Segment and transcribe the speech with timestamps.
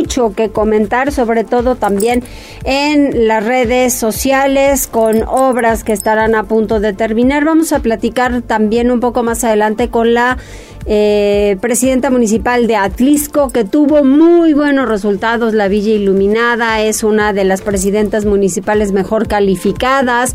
[0.00, 2.22] mucho que comentar, sobre todo también
[2.64, 7.44] en las redes sociales con obras que estarán a punto de terminar.
[7.44, 10.38] Vamos a platicar también un poco más adelante con la
[10.86, 15.52] eh, presidenta municipal de Atlisco, que tuvo muy buenos resultados.
[15.52, 20.34] La Villa Iluminada es una de las presidentas municipales mejor calificadas.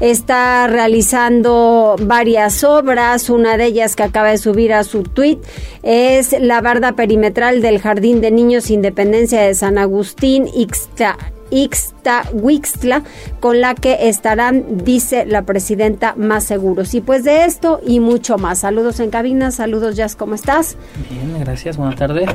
[0.00, 3.30] Está realizando varias obras.
[3.30, 5.38] Una de ellas que acaba de subir a su tweet
[5.82, 11.16] es la barda perimetral del Jardín de Niños Independencia de San Agustín, Ixta
[11.50, 13.02] Ixtahuixtla,
[13.40, 16.94] con la que estarán, dice la presidenta, más seguros.
[16.94, 18.60] Y pues de esto y mucho más.
[18.60, 20.76] Saludos en cabina, saludos Jazz, ¿cómo estás?
[21.10, 22.28] Bien, gracias, buenas tardes.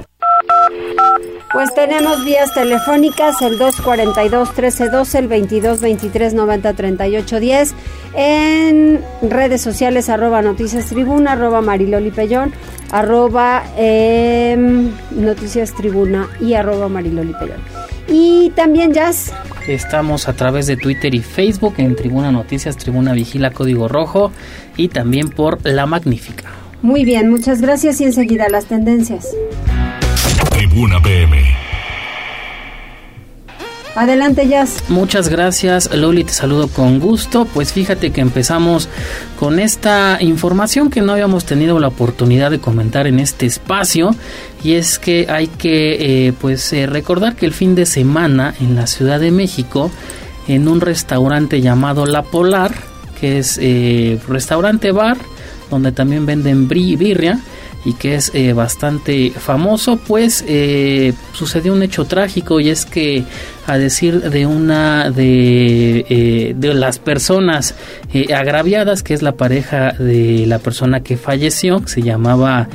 [1.51, 7.71] Pues tenemos vías telefónicas el 242-1312, el 22-23-90-38-10,
[8.13, 12.53] en redes sociales arroba noticias tribuna, arroba mariloli pellón,
[12.91, 17.61] arroba em, noticias tribuna y arroba mariloli pellón.
[18.07, 19.33] Y también Jazz.
[19.67, 24.31] Estamos a través de Twitter y Facebook en Tribuna Noticias, Tribuna Vigila Código Rojo
[24.77, 26.43] y también por La Magnífica.
[26.83, 29.27] Muy bien, muchas gracias y enseguida las tendencias.
[30.69, 31.35] Tribuna PM.
[33.95, 34.83] Adelante, Jazz.
[34.87, 37.45] Muchas gracias, Loli, te saludo con gusto.
[37.45, 38.87] Pues fíjate que empezamos
[39.39, 44.15] con esta información que no habíamos tenido la oportunidad de comentar en este espacio
[44.63, 48.75] y es que hay que eh, pues eh, recordar que el fin de semana en
[48.75, 49.89] la Ciudad de México
[50.47, 52.75] en un restaurante llamado La Polar,
[53.19, 55.17] que es eh, restaurante bar
[55.69, 57.39] donde también venden birria,
[57.85, 63.23] y que es eh, bastante famoso, pues eh, sucedió un hecho trágico y es que
[63.69, 67.75] a decir de una de, eh, de las personas
[68.35, 72.67] agraviadas, que es la pareja de la persona que falleció, que se llamaba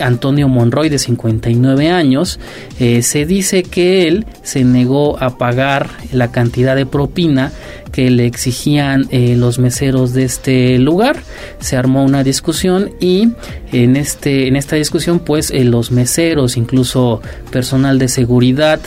[0.00, 2.40] Antonio Monroy de 59 años,
[2.78, 7.52] se dice que él se negó a pagar la cantidad de propina
[7.90, 11.16] que le exigían eh, los meseros de este lugar.
[11.60, 13.30] Se armó una discusión y
[13.72, 17.20] en este en esta discusión pues eh, los meseros, incluso
[17.50, 18.80] personal de seguridad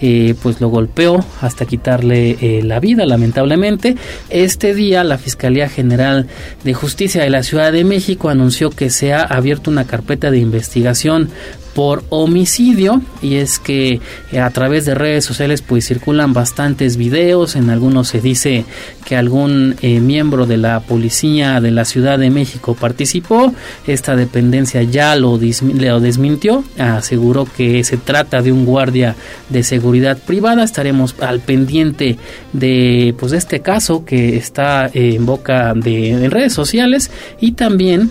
[0.00, 3.96] eh, pues lo golpeó hasta quitarle la vida lamentablemente.
[4.28, 6.26] Este día la Fiscalía General
[6.64, 10.38] de Justicia de la Ciudad de México anunció que se ha abierto una carpeta de
[10.38, 11.30] investigación
[11.80, 14.02] por homicidio y es que
[14.38, 17.56] a través de redes sociales pues circulan bastantes videos.
[17.56, 18.66] En algunos se dice
[19.06, 23.54] que algún eh, miembro de la policía de la Ciudad de México participó.
[23.86, 26.64] Esta dependencia ya lo, desmintió.
[26.78, 29.16] Aseguró que se trata de un guardia
[29.48, 30.64] de seguridad privada.
[30.64, 32.18] Estaremos al pendiente
[32.52, 37.10] de pues este caso que está en boca de redes sociales.
[37.40, 38.10] Y también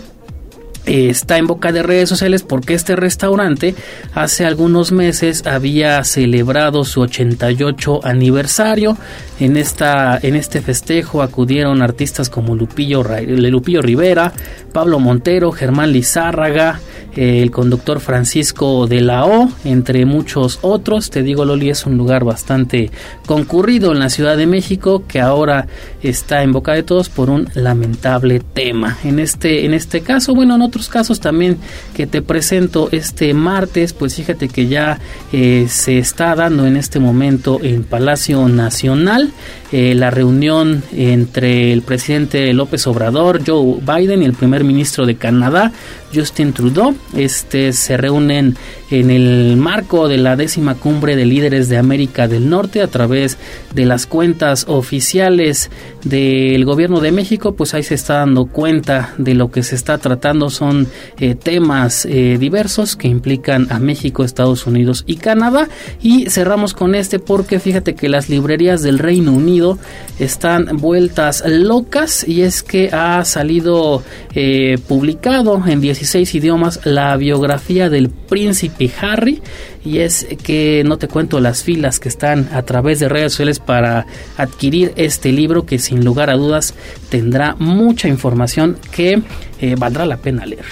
[0.86, 3.76] está en boca de redes sociales porque este restaurante
[4.14, 8.98] hace algunos meses había celebrado su 88 aniversario.
[9.40, 14.34] En, esta, en este festejo acudieron artistas como Lupillo, Lupillo Rivera,
[14.74, 16.80] Pablo Montero, Germán Lizárraga,
[17.16, 21.10] el conductor Francisco de la O, entre muchos otros.
[21.10, 22.92] Te digo, Loli es un lugar bastante
[23.26, 25.68] concurrido en la Ciudad de México que ahora
[26.04, 28.98] está en boca de todos por un lamentable tema.
[29.04, 31.58] En este, en este caso, bueno, en otros casos también
[31.94, 34.98] que te presento este martes, pues fíjate que ya
[35.34, 39.34] eh, se está dando en este momento en Palacio Nacional
[39.74, 45.16] eh, la reunión entre el presidente López Obrador, Joe Biden y el primer ministro de
[45.16, 45.74] Canadá,
[46.14, 46.96] Justin Trudeau.
[47.16, 48.56] Este se reúnen
[48.92, 53.38] en el marco de la décima cumbre de líderes de América del Norte a través
[53.74, 55.70] de las cuentas oficiales
[56.04, 59.98] del gobierno de México, pues ahí se está dando cuenta de lo que se está
[59.98, 60.50] tratando.
[60.50, 60.88] Son
[61.20, 65.70] eh, temas eh, diversos que implican a México, Estados Unidos y Canadá.
[66.02, 69.78] Y cerramos con este porque fíjate que las librerías del Reino Unido
[70.20, 74.04] están vueltas locas y es que ha salido
[74.34, 79.42] eh, publicado en 16 idiomas la biografía del príncipe Harry
[79.84, 83.60] y es que no te cuento las filas que están a través de redes sociales
[83.60, 84.06] para
[84.38, 86.74] adquirir este libro que sin lugar a dudas
[87.10, 89.22] tendrá mucha información que
[89.60, 90.64] eh, valdrá la pena leer.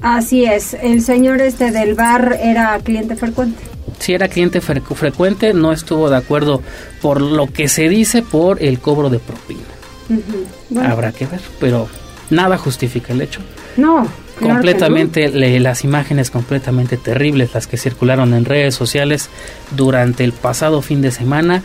[0.00, 3.62] Así es, el señor este del bar era cliente frecuente.
[3.98, 6.62] Si era cliente frecuente, no estuvo de acuerdo
[7.02, 10.90] por lo que se dice por el cobro de propina.
[10.90, 11.86] Habrá que ver, pero
[12.30, 13.40] nada justifica el hecho.
[13.76, 14.08] No.
[14.40, 15.28] Completamente
[15.60, 19.28] las imágenes completamente terribles las que circularon en redes sociales
[19.76, 21.62] durante el pasado fin de semana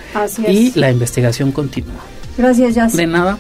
[0.48, 2.02] y la investigación continúa.
[2.38, 2.94] Gracias, Jazz.
[2.94, 3.38] De nada.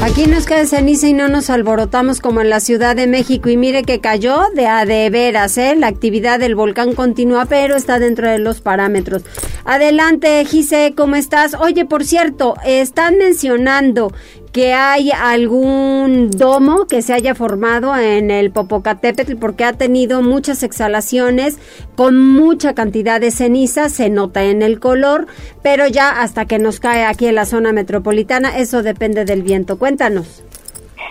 [0.00, 3.48] Aquí nos cae ceniza y no nos alborotamos como en la Ciudad de México.
[3.50, 5.74] Y mire que cayó de a de veras, ¿eh?
[5.76, 9.22] La actividad del volcán continúa, pero está dentro de los parámetros.
[9.64, 11.54] Adelante, Gise, ¿cómo estás?
[11.54, 14.12] Oye, por cierto, están mencionando
[14.58, 20.64] que hay algún domo que se haya formado en el Popocatépetl porque ha tenido muchas
[20.64, 21.60] exhalaciones
[21.94, 25.28] con mucha cantidad de ceniza, se nota en el color,
[25.62, 29.78] pero ya hasta que nos cae aquí en la zona metropolitana, eso depende del viento.
[29.78, 30.42] Cuéntanos.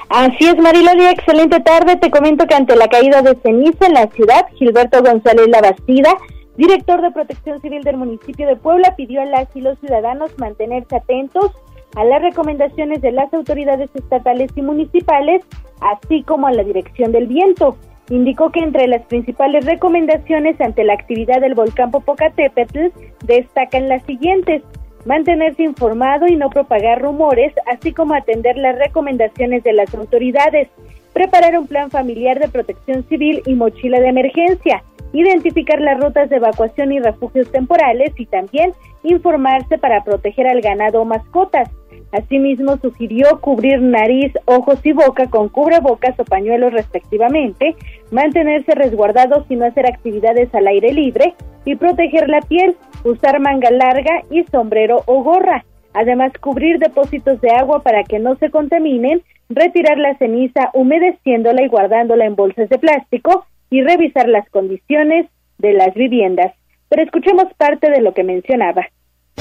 [0.09, 1.95] Así es, Mariloli, excelente tarde.
[1.95, 6.13] Te comento que ante la caída de ceniza en la ciudad, Gilberto González Labastida,
[6.57, 10.97] director de Protección Civil del municipio de Puebla, pidió a las y los ciudadanos mantenerse
[10.97, 11.51] atentos
[11.97, 15.43] a las recomendaciones de las autoridades estatales y municipales,
[15.81, 17.75] así como a la dirección del viento.
[18.11, 22.89] Indicó que entre las principales recomendaciones ante la actividad del volcán Popocatépetl
[23.25, 24.61] destacan las siguientes:
[25.05, 30.69] mantenerse informado y no propagar rumores, así como atender las recomendaciones de las autoridades,
[31.13, 34.83] preparar un plan familiar de protección civil y mochila de emergencia,
[35.13, 38.73] identificar las rutas de evacuación y refugios temporales y también
[39.03, 41.69] informarse para proteger al ganado o mascotas.
[42.11, 47.75] Asimismo, sugirió cubrir nariz, ojos y boca con cubrebocas o pañuelos respectivamente,
[48.11, 53.71] mantenerse resguardados y no hacer actividades al aire libre y proteger la piel, usar manga
[53.71, 55.65] larga y sombrero o gorra.
[55.93, 61.67] Además, cubrir depósitos de agua para que no se contaminen, retirar la ceniza humedeciéndola y
[61.67, 65.27] guardándola en bolsas de plástico y revisar las condiciones
[65.57, 66.53] de las viviendas.
[66.89, 68.87] Pero escuchemos parte de lo que mencionaba.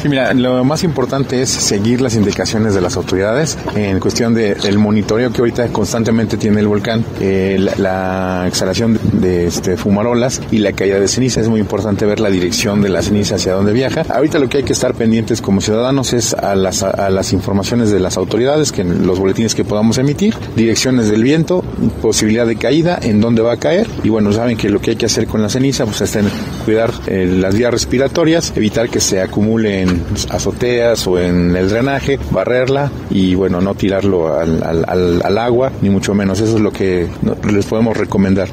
[0.02, 4.78] Sí, mira, lo más importante es seguir las indicaciones de las autoridades en cuestión del
[4.78, 10.74] monitoreo que ahorita constantemente tiene el volcán, eh, la, exhalación de, este, fumarolas y la
[10.74, 11.40] caída de ceniza.
[11.40, 14.02] Es muy importante ver la dirección de la ceniza hacia dónde viaja.
[14.10, 17.90] Ahorita lo que hay que estar pendientes como ciudadanos es a las, a las informaciones
[17.90, 21.64] de las autoridades, que los boletines que podamos emitir, direcciones del viento,
[22.02, 23.88] posibilidad de caída, en dónde va a caer.
[24.04, 26.18] Y bueno, saben que lo que hay que hacer con la ceniza pues es
[26.66, 29.85] cuidar eh, las vías respiratorias, evitar que se acumule
[30.30, 36.14] azoteas o en el drenaje, barrerla y bueno, no tirarlo al, al, agua, ni mucho
[36.14, 36.40] menos.
[36.40, 37.08] Eso es lo que
[37.52, 38.48] les podemos recomendar.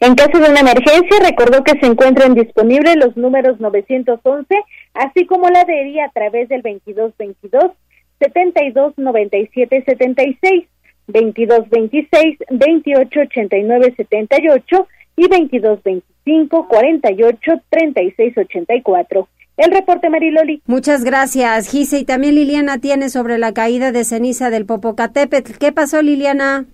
[0.00, 4.46] En caso de una emergencia, recordó que se encuentran disponibles los números 911,
[4.94, 7.72] así como la adhería a través del 2222
[8.20, 10.64] 7297 76,
[11.08, 19.28] 2226 2889 78 y 2225 48 36 84.
[19.58, 20.62] El reporte Mariloli.
[20.66, 21.98] Muchas gracias, Gise.
[21.98, 25.58] Y también Liliana tiene sobre la caída de ceniza del Popocatépetl.
[25.58, 26.64] ¿Qué pasó, Liliana?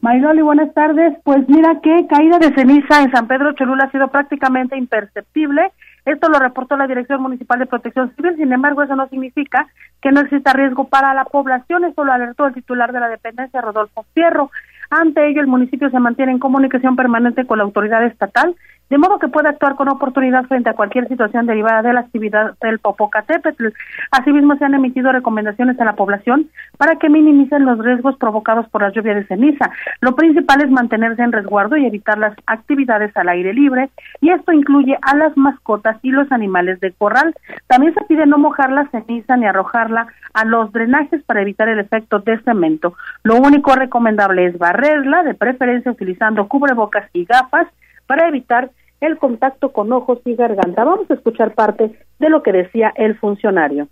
[0.00, 1.14] Mariloli, buenas tardes.
[1.22, 5.70] Pues mira que caída de ceniza en San Pedro Cholula ha sido prácticamente imperceptible.
[6.04, 9.68] Esto lo reportó la Dirección Municipal de Protección Civil, sin embargo, eso no significa
[10.02, 13.62] que no exista riesgo para la población, eso lo alertó el titular de la dependencia,
[13.62, 14.50] Rodolfo Fierro.
[14.90, 18.54] Ante ello, el municipio se mantiene en comunicación permanente con la autoridad estatal
[18.90, 22.54] de modo que pueda actuar con oportunidad frente a cualquier situación derivada de la actividad
[22.60, 23.68] del Popocatépetl.
[24.10, 28.82] Asimismo, se han emitido recomendaciones a la población para que minimicen los riesgos provocados por
[28.82, 29.70] la lluvia de ceniza.
[30.00, 33.90] Lo principal es mantenerse en resguardo y evitar las actividades al aire libre,
[34.20, 37.34] y esto incluye a las mascotas y los animales de corral.
[37.66, 41.78] También se pide no mojar la ceniza ni arrojarla a los drenajes para evitar el
[41.78, 42.94] efecto de cemento.
[43.22, 47.68] Lo único recomendable es barrerla, de preferencia utilizando cubrebocas y gafas,
[48.14, 48.70] para evitar
[49.00, 50.84] el contacto con ojos y garganta.
[50.84, 51.90] Vamos a escuchar parte
[52.20, 53.88] de lo que decía el funcionario.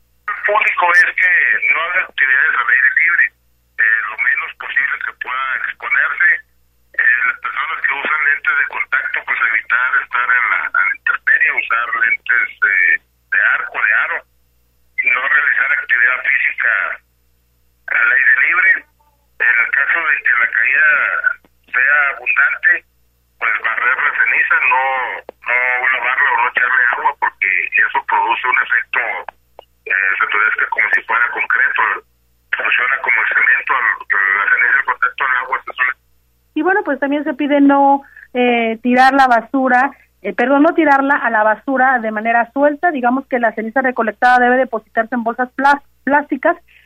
[0.47, 1.33] público es que
[1.75, 3.25] no haga actividades al aire libre,
[3.83, 6.29] eh, lo menos posible que pueda exponerse.
[7.03, 11.87] Eh, las personas que usan lentes de contacto, pues evitar estar en la, en usar
[11.99, 14.19] lentes de arco, de aro,
[15.03, 16.73] y no realizar actividad física
[17.91, 18.71] al aire libre.
[19.43, 20.87] En el caso de que la caída
[21.75, 22.93] sea abundante,
[23.43, 24.85] pues barrer la ceniza, no,
[25.51, 29.01] no lavarla o no echarle agua porque eso produce un efecto,
[29.87, 30.27] eh, se
[30.61, 31.83] que como si fuera concreto,
[32.57, 35.93] funciona como el cemento, la ceniza en contacto al agua se suele...
[36.55, 38.03] Y pues también se pide no
[38.35, 43.27] eh, tirar la basura, eh, perdón, no tirarla a la basura de manera suelta, digamos
[43.27, 45.92] que la ceniza recolectada debe depositarse en bolsas plásticas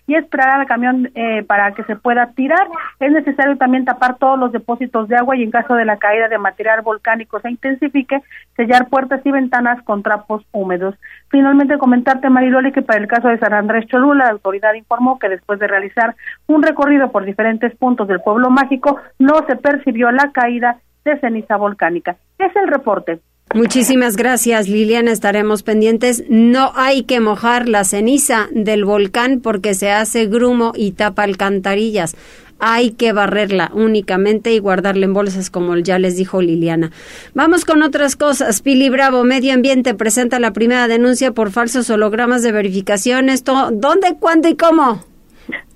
[0.06, 2.68] y esperar al camión eh, para que se pueda tirar.
[3.00, 6.28] Es necesario también tapar todos los depósitos de agua y en caso de la caída
[6.28, 8.22] de material volcánico se intensifique,
[8.56, 10.94] sellar puertas y ventanas con trapos húmedos.
[11.28, 15.28] Finalmente, comentarte, Mariloli, que para el caso de San Andrés Cholula, la autoridad informó que
[15.28, 16.14] después de realizar
[16.46, 21.56] un recorrido por diferentes puntos del pueblo mágico, no se percibió la caída de ceniza
[21.56, 22.16] volcánica.
[22.38, 23.20] Es el reporte.
[23.54, 25.12] Muchísimas gracias, Liliana.
[25.12, 26.24] Estaremos pendientes.
[26.28, 32.16] No hay que mojar la ceniza del volcán porque se hace grumo y tapa alcantarillas.
[32.58, 36.90] Hay que barrerla únicamente y guardarla en bolsas, como ya les dijo Liliana.
[37.34, 38.62] Vamos con otras cosas.
[38.62, 43.28] Pili Bravo, Medio Ambiente, presenta la primera denuncia por falsos hologramas de verificación.
[43.28, 45.04] Esto, ¿dónde, cuándo y cómo?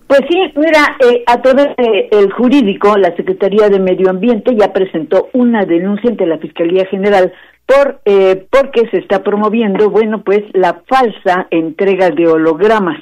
[0.06, 5.28] Pues sí, mira, eh, a través del jurídico, la Secretaría de Medio Ambiente ya presentó
[5.34, 7.32] una denuncia ante la Fiscalía General
[7.70, 13.00] por eh, porque se está promoviendo, bueno, pues la falsa entrega de hologramas,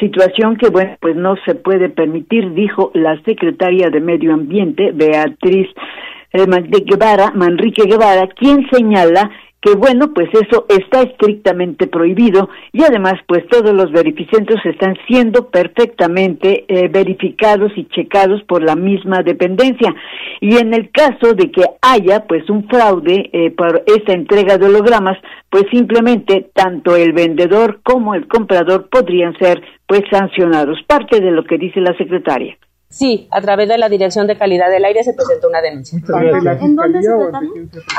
[0.00, 5.68] situación que, bueno, pues no se puede permitir, dijo la secretaria de Medio Ambiente, Beatriz
[6.32, 9.30] eh, Guevara, Manrique Guevara, quien señala
[9.66, 15.50] que bueno, pues eso está estrictamente prohibido y además pues todos los verificentros están siendo
[15.50, 19.92] perfectamente eh, verificados y checados por la misma dependencia.
[20.40, 24.66] Y en el caso de que haya pues un fraude eh, por esta entrega de
[24.66, 25.18] hologramas,
[25.50, 30.78] pues simplemente tanto el vendedor como el comprador podrían ser pues sancionados.
[30.86, 32.56] Parte de lo que dice la secretaria.
[32.88, 35.98] Sí, a través de la Dirección de Calidad del Aire se presentó una denuncia.
[35.98, 37.10] ¿Ante la fiscalía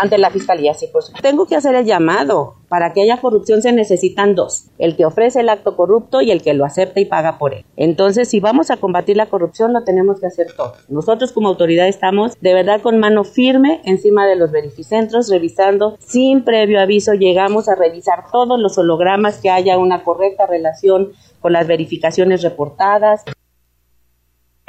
[0.02, 1.28] ante, la fiscalía, sí, por supuesto.
[1.28, 2.56] Tengo que hacer el llamado.
[2.70, 6.42] Para que haya corrupción se necesitan dos, el que ofrece el acto corrupto y el
[6.42, 7.64] que lo acepta y paga por él.
[7.78, 10.74] Entonces, si vamos a combatir la corrupción, lo tenemos que hacer todo.
[10.90, 16.44] Nosotros como autoridad estamos de verdad con mano firme encima de los verificentros, revisando sin
[16.44, 21.68] previo aviso, llegamos a revisar todos los hologramas, que haya una correcta relación con las
[21.68, 23.24] verificaciones reportadas.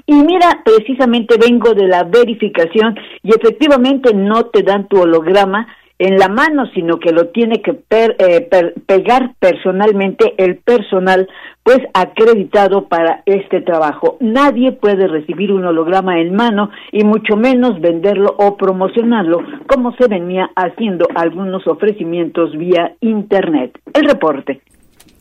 [0.09, 6.17] Y mira, precisamente vengo de la verificación y efectivamente no te dan tu holograma en
[6.17, 8.49] la mano, sino que lo tiene que eh,
[8.87, 11.29] pegar personalmente el personal,
[11.63, 14.17] pues acreditado para este trabajo.
[14.21, 20.09] Nadie puede recibir un holograma en mano y mucho menos venderlo o promocionarlo, como se
[20.09, 23.79] venía haciendo algunos ofrecimientos vía Internet.
[23.93, 24.63] El reporte.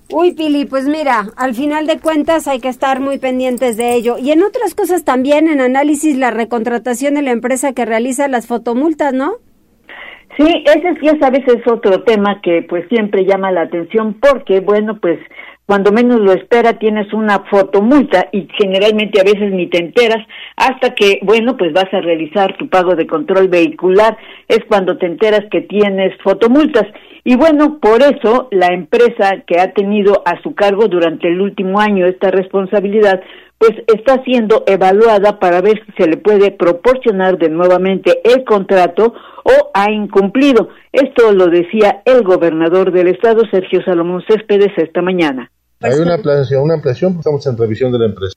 [0.10, 4.18] Uy, Pili, pues mira, al final de cuentas hay que estar muy pendientes de ello.
[4.18, 8.48] Y en otras cosas también, en análisis, la recontratación de la empresa que realiza las
[8.48, 9.34] fotomultas, ¿no?
[10.38, 15.00] Sí, ese ya sabes es otro tema que pues siempre llama la atención porque, bueno,
[15.02, 15.20] pues
[15.68, 20.96] cuando menos lo espera tienes una fotomulta y generalmente a veces ni te enteras hasta
[20.96, 25.44] que, bueno, pues vas a realizar tu pago de control vehicular, es cuando te enteras
[25.52, 26.86] que tienes fotomultas.
[27.26, 31.82] Y bueno, por eso la empresa que ha tenido a su cargo durante el último
[31.82, 33.22] año esta responsabilidad,
[33.58, 39.14] pues está siendo evaluada para ver si se le puede proporcionar de nuevamente el contrato
[39.44, 40.70] o ha incumplido.
[40.92, 45.52] Esto lo decía el gobernador del estado, Sergio Salomón Céspedes, esta mañana.
[45.82, 48.34] Hay una ampliación, una ampliación, estamos en revisión de la empresa.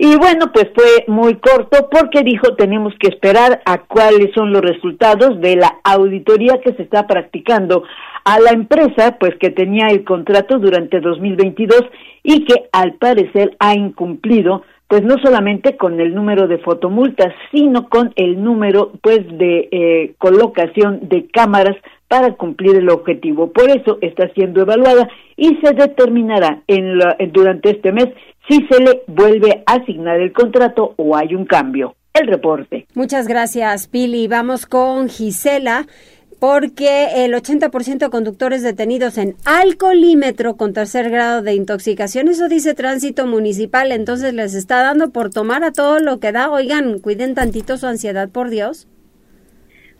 [0.00, 4.62] Y bueno, pues fue muy corto porque dijo tenemos que esperar a cuáles son los
[4.62, 7.82] resultados de la auditoría que se está practicando
[8.28, 11.80] a la empresa, pues que tenía el contrato durante 2022
[12.22, 17.88] y que al parecer ha incumplido pues no solamente con el número de fotomultas, sino
[17.88, 23.50] con el número pues de eh, colocación de cámaras para cumplir el objetivo.
[23.50, 26.98] Por eso está siendo evaluada y se determinará en
[27.32, 28.08] durante este mes
[28.46, 31.94] si se le vuelve a asignar el contrato o hay un cambio.
[32.12, 32.86] El reporte.
[32.94, 34.26] Muchas gracias, Pili.
[34.28, 35.86] Vamos con Gisela
[36.40, 42.74] porque el 80% de conductores detenidos en alcoholímetro con tercer grado de intoxicación, eso dice
[42.74, 46.50] tránsito municipal, entonces les está dando por tomar a todo lo que da.
[46.50, 48.88] Oigan, cuiden tantito su ansiedad, por Dios.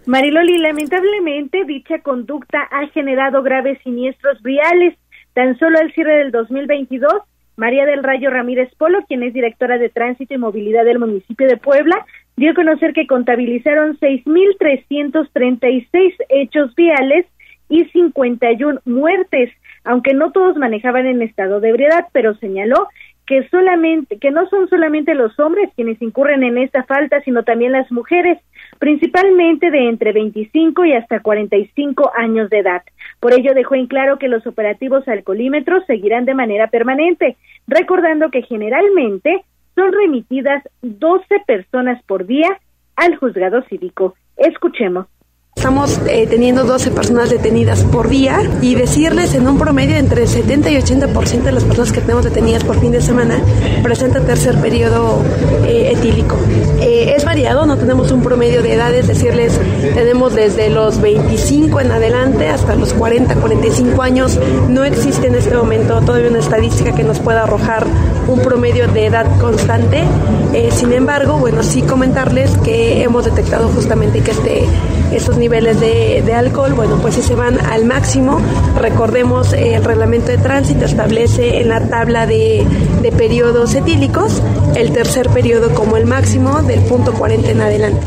[0.06, 4.96] Mariloli, lamentablemente dicha conducta ha generado graves siniestros viales.
[5.34, 7.12] Tan solo al cierre del 2022,
[7.56, 11.56] María del Rayo Ramírez Polo, quien es directora de Tránsito y Movilidad del municipio de
[11.56, 12.06] Puebla,
[12.38, 17.26] dio a conocer que contabilizaron 6.336 hechos viales
[17.68, 19.50] y 51 muertes,
[19.84, 22.88] aunque no todos manejaban en estado de ebriedad, pero señaló
[23.26, 27.72] que solamente que no son solamente los hombres quienes incurren en esta falta, sino también
[27.72, 28.38] las mujeres,
[28.78, 32.82] principalmente de entre 25 y hasta 45 años de edad.
[33.20, 38.42] Por ello dejó en claro que los operativos alcoholímetros seguirán de manera permanente, recordando que
[38.42, 39.42] generalmente
[39.78, 42.48] son remitidas 12 personas por día
[42.96, 44.14] al juzgado cívico.
[44.36, 45.06] Escuchemos.
[45.58, 50.70] Estamos eh, teniendo 12 personas detenidas por día y decirles en un promedio entre 70
[50.70, 53.40] y 80% de las personas que tenemos detenidas por fin de semana
[53.82, 55.20] presenta tercer periodo
[55.66, 56.36] eh, etílico.
[56.80, 59.52] Eh, es variado, no tenemos un promedio de edades, decirles
[59.94, 64.38] tenemos desde los 25 en adelante hasta los 40, 45 años.
[64.68, 67.84] No existe en este momento todavía una estadística que nos pueda arrojar
[68.28, 70.04] un promedio de edad constante.
[70.70, 74.64] sin embargo, bueno, sí comentarles que hemos detectado justamente que este
[75.12, 78.40] esos niveles de, alcohol, bueno, pues si se van al máximo,
[78.80, 82.64] recordemos el reglamento de tránsito establece en la tabla de,
[83.02, 84.42] de periodos etílicos
[84.76, 88.06] el tercer periodo como el máximo del punto 40 en adelante.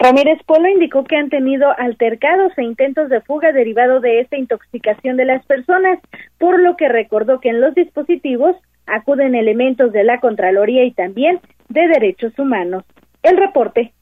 [0.00, 5.18] Ramírez Polo indicó que han tenido altercados e intentos de fuga derivado de esta intoxicación
[5.18, 5.98] de las personas,
[6.38, 11.38] por lo que recordó que en los dispositivos acuden elementos de la Contraloría y también
[11.68, 12.84] de Derechos Humanos.
[13.22, 13.92] El reporte.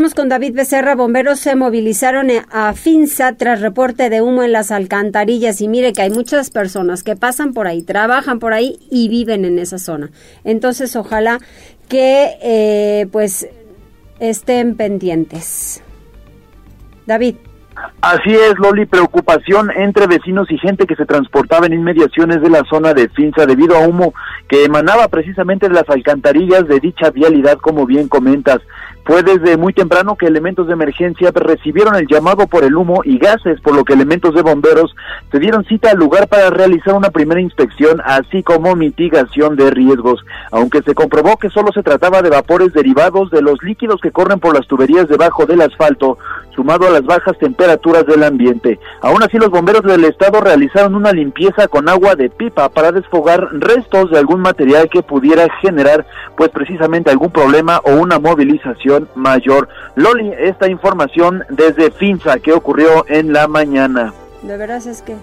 [0.00, 0.94] Con David Becerra.
[0.94, 6.00] Bomberos se movilizaron a Finza tras reporte de humo en las alcantarillas y mire que
[6.00, 10.10] hay muchas personas que pasan por ahí, trabajan por ahí y viven en esa zona.
[10.42, 11.38] Entonces, ojalá
[11.90, 13.46] que eh, pues
[14.20, 15.82] estén pendientes.
[17.06, 17.36] David.
[18.00, 22.62] Así es, Loli, preocupación entre vecinos y gente que se transportaba en inmediaciones de la
[22.70, 24.14] zona de Finza debido a humo
[24.48, 28.60] que emanaba precisamente de las alcantarillas de dicha vialidad, como bien comentas.
[29.04, 33.18] Fue desde muy temprano que elementos de emergencia recibieron el llamado por el humo y
[33.18, 34.94] gases, por lo que elementos de bomberos
[35.32, 40.24] se dieron cita al lugar para realizar una primera inspección, así como mitigación de riesgos.
[40.52, 44.38] Aunque se comprobó que solo se trataba de vapores derivados de los líquidos que corren
[44.38, 46.18] por las tuberías debajo del asfalto,
[46.54, 48.78] sumado a las bajas temperaturas del ambiente.
[49.00, 53.48] Aún así, los bomberos del estado realizaron una limpieza con agua de pipa para desfogar
[53.52, 59.68] restos de algún material que pudiera generar, pues precisamente algún problema o una movilización mayor.
[59.94, 64.12] Loli, esta información desde Finza que ocurrió en la mañana.
[64.42, 65.16] De veras es que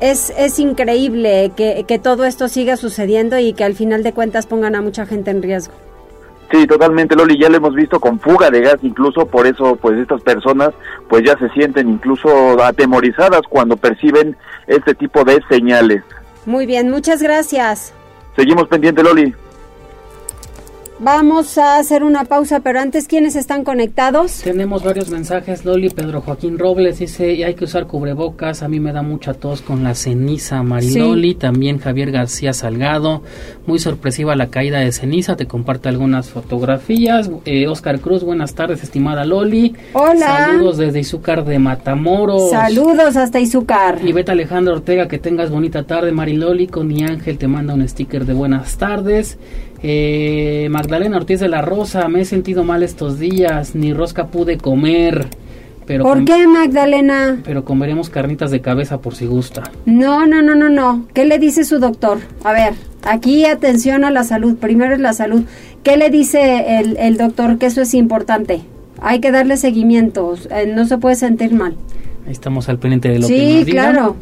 [0.00, 4.46] es, es increíble que, que todo esto siga sucediendo y que al final de cuentas
[4.46, 5.74] pongan a mucha gente en riesgo.
[6.50, 9.98] Sí, totalmente, Loli, ya lo hemos visto con fuga de gas, incluso por eso, pues
[9.98, 10.70] estas personas,
[11.08, 14.36] pues ya se sienten incluso atemorizadas cuando perciben
[14.68, 16.04] este tipo de señales.
[16.44, 17.92] Muy bien, muchas gracias.
[18.36, 19.34] Seguimos pendiente, Loli.
[20.98, 24.40] Vamos a hacer una pausa, pero antes, ¿quiénes están conectados?
[24.42, 25.62] Tenemos varios mensajes.
[25.66, 29.60] Loli Pedro Joaquín Robles dice, hay que usar cubrebocas, a mí me da mucha tos
[29.60, 31.32] con la ceniza Mariloli.
[31.32, 31.34] Sí.
[31.34, 33.22] También Javier García Salgado,
[33.66, 37.30] muy sorpresiva la caída de ceniza, te comparte algunas fotografías.
[37.44, 39.76] Eh, Oscar Cruz, buenas tardes, estimada Loli.
[39.92, 40.46] Hola.
[40.46, 42.48] Saludos desde Izúcar de Matamoros.
[42.48, 43.98] Saludos hasta Izúcar.
[44.02, 46.68] Y Beta Alejandro Ortega, que tengas bonita tarde, Mariloli.
[46.68, 49.36] Con mi ángel te manda un sticker de buenas tardes.
[49.88, 54.58] Eh, Magdalena Ortiz de la Rosa, me he sentido mal estos días, ni rosca pude
[54.58, 55.26] comer.
[55.86, 57.38] Pero ¿Por qué, Magdalena?
[57.44, 59.70] Pero comeremos carnitas de cabeza por si gusta.
[59.84, 61.06] No, no, no, no, no.
[61.14, 62.18] ¿Qué le dice su doctor?
[62.42, 62.72] A ver,
[63.04, 64.56] aquí atención a la salud.
[64.56, 65.44] Primero es la salud.
[65.84, 67.58] ¿Qué le dice el, el doctor?
[67.58, 68.62] Que eso es importante.
[69.00, 70.34] Hay que darle seguimiento.
[70.50, 71.76] Eh, no se puede sentir mal.
[72.26, 74.16] Ahí estamos al pendiente de lo sí, que nos Sí, claro.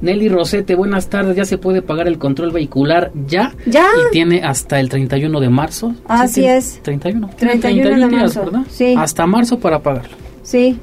[0.00, 1.36] Nelly Rosete, buenas tardes.
[1.36, 3.54] Ya se puede pagar el control vehicular ya.
[3.66, 3.86] Ya.
[4.08, 5.94] Y tiene hasta el 31 de marzo.
[6.06, 6.80] Así ¿Sí es.
[6.82, 7.30] 31.
[7.36, 8.44] 31, 31 de días, marzo.
[8.44, 8.66] ¿verdad?
[8.70, 8.94] Sí.
[8.96, 10.16] Hasta marzo para pagarlo.
[10.42, 10.78] Sí.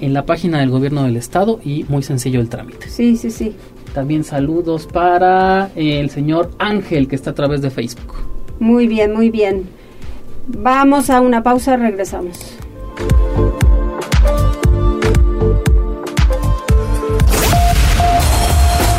[0.00, 2.88] En la página del gobierno del estado y muy sencillo el trámite.
[2.88, 3.54] Sí, sí, sí.
[3.92, 8.14] También saludos para el señor Ángel que está a través de Facebook.
[8.58, 9.64] Muy bien, muy bien.
[10.46, 12.56] Vamos a una pausa, regresamos.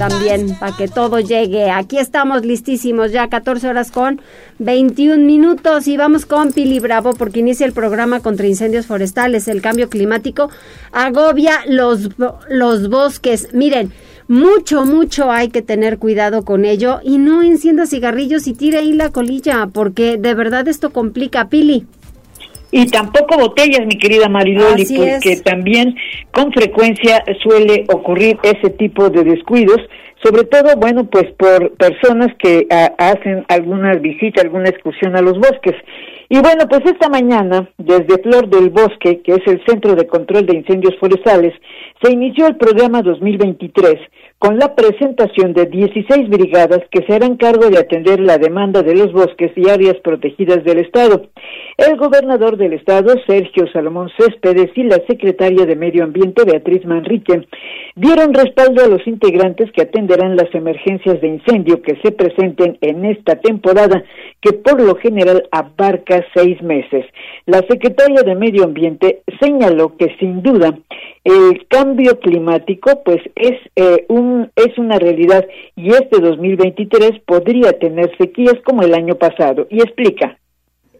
[0.00, 1.70] también para que todo llegue.
[1.70, 4.22] Aquí estamos listísimos ya 14 horas con
[4.58, 9.46] 21 minutos y vamos con Pili Bravo porque inicia el programa contra incendios forestales.
[9.46, 10.48] El cambio climático
[10.90, 12.08] agobia los,
[12.48, 13.48] los bosques.
[13.52, 13.92] Miren,
[14.26, 18.94] mucho, mucho hay que tener cuidado con ello y no encienda cigarrillos y tire ahí
[18.94, 21.86] la colilla porque de verdad esto complica, Pili.
[22.72, 25.42] Y tampoco botellas, mi querida Mariloli, Así porque es.
[25.42, 25.94] también
[26.32, 29.80] con frecuencia suele ocurrir ese tipo de descuidos,
[30.22, 35.38] sobre todo, bueno, pues por personas que ah, hacen alguna visita, alguna excursión a los
[35.38, 35.74] bosques.
[36.28, 40.46] Y bueno, pues esta mañana, desde Flor del Bosque, que es el Centro de Control
[40.46, 41.54] de Incendios Forestales,
[42.02, 43.98] se inició el programa 2023
[44.40, 48.94] con la presentación de 16 brigadas que se harán cargo de atender la demanda de
[48.94, 51.28] los bosques y áreas protegidas del Estado.
[51.76, 57.46] El gobernador del Estado, Sergio Salomón Céspedes, y la secretaria de Medio Ambiente, Beatriz Manrique,
[57.96, 63.04] dieron respaldo a los integrantes que atenderán las emergencias de incendio que se presenten en
[63.04, 64.02] esta temporada,
[64.40, 65.80] que por lo general apenas
[66.34, 67.04] seis meses.
[67.46, 70.78] La secretaria de Medio Ambiente señaló que sin duda
[71.24, 78.16] el cambio climático pues es eh, un es una realidad y este 2023 podría tener
[78.16, 79.66] sequías como el año pasado.
[79.70, 80.38] Y explica.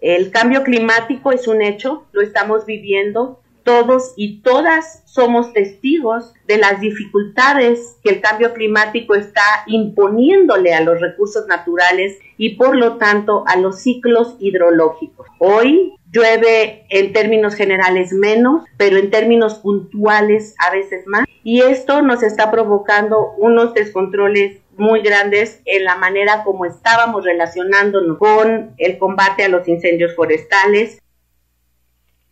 [0.00, 6.58] El cambio climático es un hecho, lo estamos viviendo todos y todas somos testigos de
[6.58, 12.96] las dificultades que el cambio climático está imponiéndole a los recursos naturales y por lo
[12.96, 15.26] tanto a los ciclos hidrológicos.
[15.38, 21.24] Hoy llueve en términos generales menos, pero en términos puntuales a veces más.
[21.42, 28.18] Y esto nos está provocando unos descontroles muy grandes en la manera como estábamos relacionándonos
[28.18, 31.00] con el combate a los incendios forestales.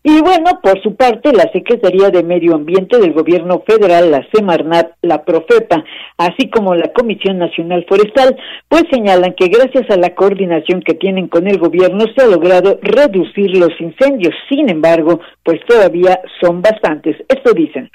[0.02, 4.92] Y bueno, por su parte, la Secretaría de Medio Ambiente del Gobierno Federal, la Semarnat,
[5.02, 5.84] la Profepa,
[6.16, 8.36] así como la Comisión Nacional Forestal,
[8.68, 12.78] pues señalan que gracias a la coordinación que tienen con el gobierno se ha logrado
[12.80, 14.34] reducir los incendios.
[14.48, 17.16] Sin embargo, pues todavía son bastantes.
[17.28, 17.90] Esto dicen.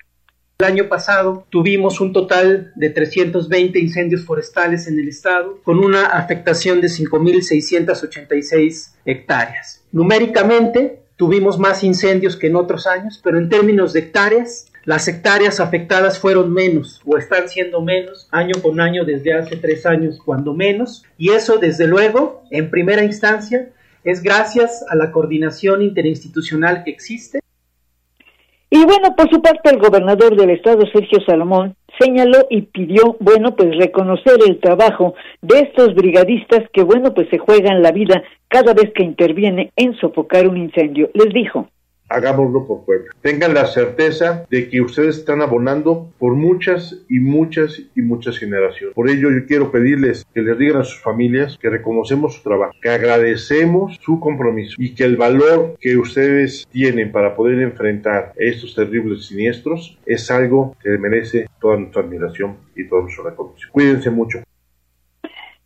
[0.60, 6.06] El año pasado tuvimos un total de 320 incendios forestales en el estado, con una
[6.06, 9.84] afectación de 5.686 hectáreas.
[9.92, 15.60] Numéricamente, tuvimos más incendios que en otros años, pero en términos de hectáreas, las hectáreas
[15.60, 20.54] afectadas fueron menos o están siendo menos año con año desde hace tres años, cuando
[20.54, 23.70] menos, y eso desde luego, en primera instancia,
[24.04, 27.43] es gracias a la coordinación interinstitucional que existe
[28.76, 33.56] y bueno, por su parte, el gobernador del estado, Sergio Salomón, señaló y pidió, bueno,
[33.56, 38.74] pues reconocer el trabajo de estos brigadistas que, bueno, pues se juegan la vida cada
[38.74, 41.12] vez que interviene en sofocar un incendio.
[41.14, 41.68] Les dijo
[42.10, 43.12] hagámoslo por Puebla.
[43.22, 48.96] Tengan la certeza de que ustedes están abonando por muchas y muchas y muchas generaciones.
[48.96, 52.74] Por ello yo quiero pedirles que les digan a sus familias que reconocemos su trabajo,
[52.82, 58.76] que agradecemos su compromiso y que el valor que ustedes tienen para poder enfrentar estos
[58.76, 63.72] terribles siniestros es algo que merece toda nuestra admiración y toda nuestra reconocimiento.
[63.72, 64.44] Cuídense mucho.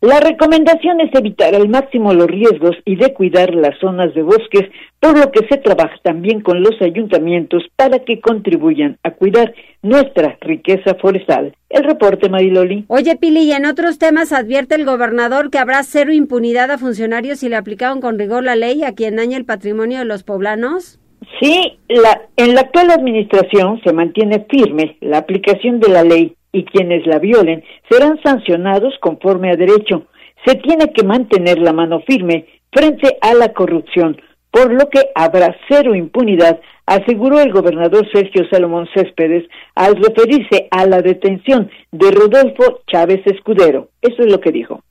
[0.00, 4.70] La recomendación es evitar al máximo los riesgos y de cuidar las zonas de bosques,
[5.00, 10.38] por lo que se trabaja también con los ayuntamientos para que contribuyan a cuidar nuestra
[10.40, 11.52] riqueza forestal.
[11.68, 12.84] El reporte, Mariloli.
[12.86, 17.40] Oye, Pili, y en otros temas advierte el gobernador que habrá cero impunidad a funcionarios
[17.40, 21.00] si le aplicaron con rigor la ley a quien daña el patrimonio de los poblanos.
[21.40, 26.64] Sí, la, en la actual administración se mantiene firme la aplicación de la ley y
[26.64, 30.06] quienes la violen serán sancionados conforme a derecho.
[30.44, 35.54] Se tiene que mantener la mano firme frente a la corrupción, por lo que habrá
[35.68, 42.80] cero impunidad, aseguró el gobernador Sergio Salomón Céspedes al referirse a la detención de Rodolfo
[42.86, 43.90] Chávez Escudero.
[44.00, 44.82] Eso es lo que dijo.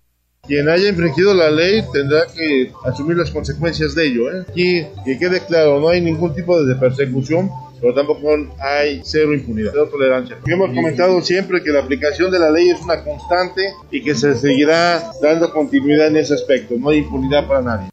[0.47, 4.31] Quien haya infringido la ley tendrá que asumir las consecuencias de ello.
[4.31, 4.45] ¿eh?
[4.55, 9.71] Y que quede claro, no hay ningún tipo de persecución pero tampoco hay cero impunidad,
[9.73, 10.37] cero tolerancia.
[10.45, 13.61] Hemos comentado siempre que la aplicación de la ley es una constante
[13.91, 17.89] y que se seguirá dando continuidad en ese aspecto, no hay impunidad para nadie.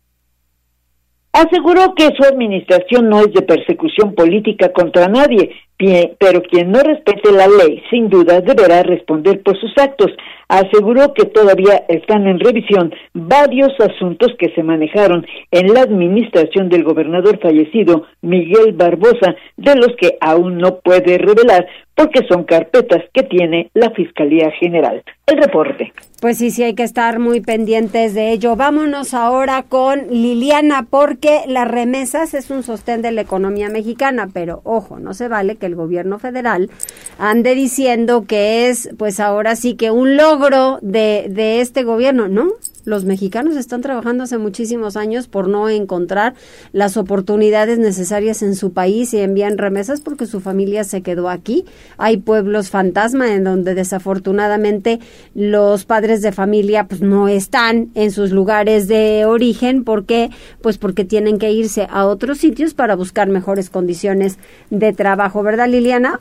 [1.33, 7.33] Aseguró que su administración no es de persecución política contra nadie, pero quien no respete
[7.33, 10.11] la ley sin duda deberá responder por sus actos.
[10.49, 16.85] Aseguró que todavía están en revisión varios asuntos que se manejaron en la administración del
[16.85, 23.23] gobernador fallecido Miguel Barbosa, de los que aún no puede revelar porque son carpetas que
[23.23, 25.03] tiene la Fiscalía General.
[25.27, 25.93] El reporte.
[26.21, 28.57] Pues sí, sí, hay que estar muy pendientes de ello.
[28.57, 34.61] Vámonos ahora con Liliana, porque las remesas es un sostén de la economía mexicana, pero
[34.65, 36.71] ojo, no se vale que el gobierno federal
[37.19, 42.53] ande diciendo que es, pues ahora sí que un logro de, de este gobierno, ¿no?
[42.85, 46.35] Los mexicanos están trabajando hace muchísimos años por no encontrar
[46.73, 51.65] las oportunidades necesarias en su país y envían remesas porque su familia se quedó aquí.
[51.97, 55.01] Hay pueblos fantasma en donde desafortunadamente
[55.35, 61.05] los padres de familia pues no están en sus lugares de origen porque pues porque
[61.05, 64.39] tienen que irse a otros sitios para buscar mejores condiciones
[64.71, 66.21] de trabajo, ¿verdad Liliana?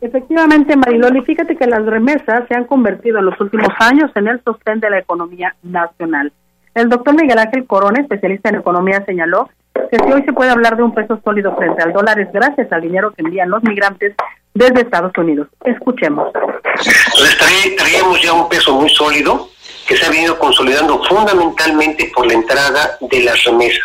[0.00, 4.42] Efectivamente, Mariloli, fíjate que las remesas se han convertido en los últimos años en el
[4.44, 6.32] sostén de la economía nacional.
[6.74, 9.48] El doctor Miguel Ángel Corona, especialista en economía, señaló
[9.90, 12.70] que si hoy se puede hablar de un peso sólido frente al dólar es gracias
[12.72, 14.14] al dinero que envían los migrantes
[14.52, 15.48] desde Estados Unidos.
[15.64, 16.30] Escuchemos.
[16.34, 19.48] Entonces ya un peso muy sólido
[19.86, 23.84] que se ha venido consolidando fundamentalmente por la entrada de las remesas.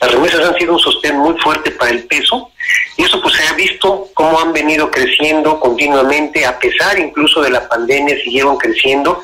[0.00, 2.50] Las remesas han sido un sostén muy fuerte para el peso
[2.96, 7.50] y eso pues se ha visto cómo han venido creciendo continuamente, a pesar incluso de
[7.50, 9.22] la pandemia, siguieron creciendo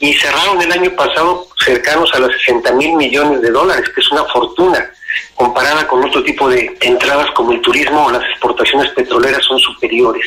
[0.00, 4.12] y cerraron el año pasado cercanos a los 60 mil millones de dólares, que es
[4.12, 4.90] una fortuna
[5.34, 10.24] comparada con otro tipo de entradas como el turismo o las exportaciones petroleras son superiores.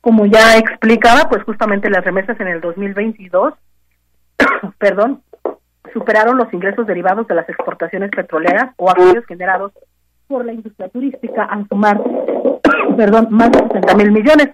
[0.00, 3.54] Como ya explicaba, pues justamente las remesas en el 2022,
[4.78, 5.22] perdón,
[5.92, 9.72] superaron los ingresos derivados de las exportaciones petroleras o aquellos generados
[10.28, 12.00] por la industria turística al sumar,
[12.96, 14.50] perdón, más de 60 mil millones.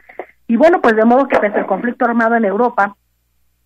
[0.47, 2.97] Y bueno, pues de modo que pese al conflicto armado en Europa,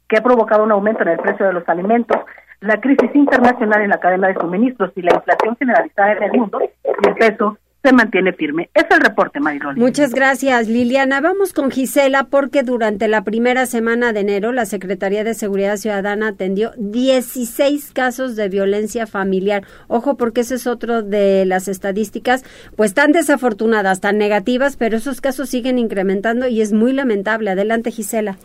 [0.09, 2.17] que ha provocado un aumento en el precio de los alimentos,
[2.61, 6.61] la crisis internacional en la cadena de suministros y la inflación generalizada en el mundo,
[6.63, 8.71] y el peso se mantiene firme.
[8.75, 9.77] Es el reporte, Marilón.
[9.77, 11.21] Muchas gracias, Liliana.
[11.21, 16.29] Vamos con Gisela porque durante la primera semana de enero la Secretaría de Seguridad Ciudadana
[16.29, 19.63] atendió 16 casos de violencia familiar.
[19.87, 22.45] Ojo porque ese es otro de las estadísticas
[22.77, 27.51] pues tan desafortunadas, tan negativas, pero esos casos siguen incrementando y es muy lamentable.
[27.51, 28.37] Adelante, Gisela.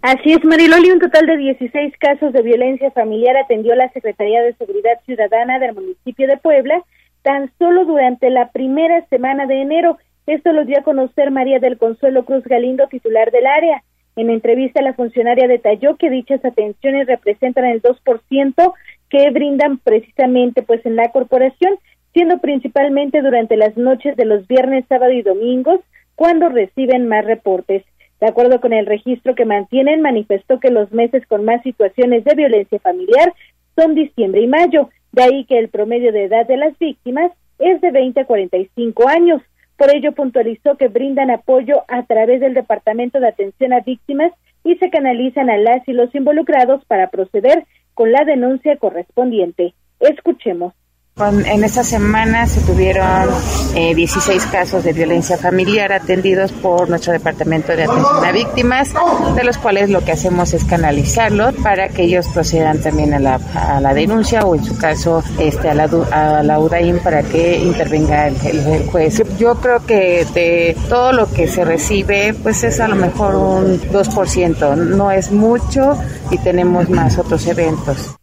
[0.00, 4.54] Así es, Mariloli, un total de 16 casos de violencia familiar atendió la Secretaría de
[4.54, 6.82] Seguridad Ciudadana del municipio de Puebla
[7.22, 9.98] tan solo durante la primera semana de enero.
[10.26, 13.82] Esto lo dio a conocer María del Consuelo Cruz Galindo, titular del área.
[14.14, 18.74] En entrevista, la funcionaria detalló que dichas atenciones representan el 2%
[19.08, 21.78] que brindan precisamente pues en la corporación,
[22.12, 25.80] siendo principalmente durante las noches de los viernes, sábado y domingos
[26.14, 27.84] cuando reciben más reportes.
[28.20, 32.34] De acuerdo con el registro que mantienen, manifestó que los meses con más situaciones de
[32.34, 33.32] violencia familiar
[33.74, 37.80] son diciembre y mayo, de ahí que el promedio de edad de las víctimas es
[37.80, 39.42] de 20 a 45 años.
[39.76, 44.32] Por ello puntualizó que brindan apoyo a través del Departamento de Atención a Víctimas
[44.64, 49.74] y se canalizan a las y los involucrados para proceder con la denuncia correspondiente.
[50.00, 50.74] Escuchemos
[51.20, 53.28] en esta semana se tuvieron
[53.74, 58.94] eh, 16 casos de violencia familiar atendidos por nuestro Departamento de Atención a Víctimas,
[59.36, 63.34] de los cuales lo que hacemos es canalizarlos para que ellos procedan también a la,
[63.54, 67.58] a la denuncia o en su caso este, a, la, a la UDAIM para que
[67.58, 69.22] intervenga el, el, juez.
[69.38, 73.80] Yo creo que de todo lo que se recibe, pues es a lo mejor un
[73.80, 75.94] 2%, no es mucho
[76.30, 78.16] y tenemos más otros eventos.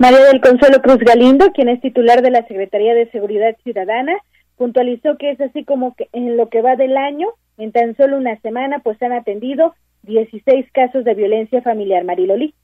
[0.00, 4.16] María del Consuelo Cruz Galindo, quien es titular de la Secretaría de Seguridad Ciudadana,
[4.56, 8.16] puntualizó que es así como que en lo que va del año, en tan solo
[8.16, 12.04] una semana, pues han atendido 16 casos de violencia familiar.
[12.04, 12.54] Mariloli.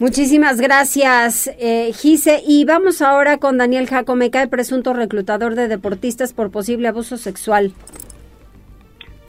[0.00, 2.42] Muchísimas gracias, eh, Gise.
[2.46, 7.72] Y vamos ahora con Daniel Jacomeca, el presunto reclutador de deportistas por posible abuso sexual.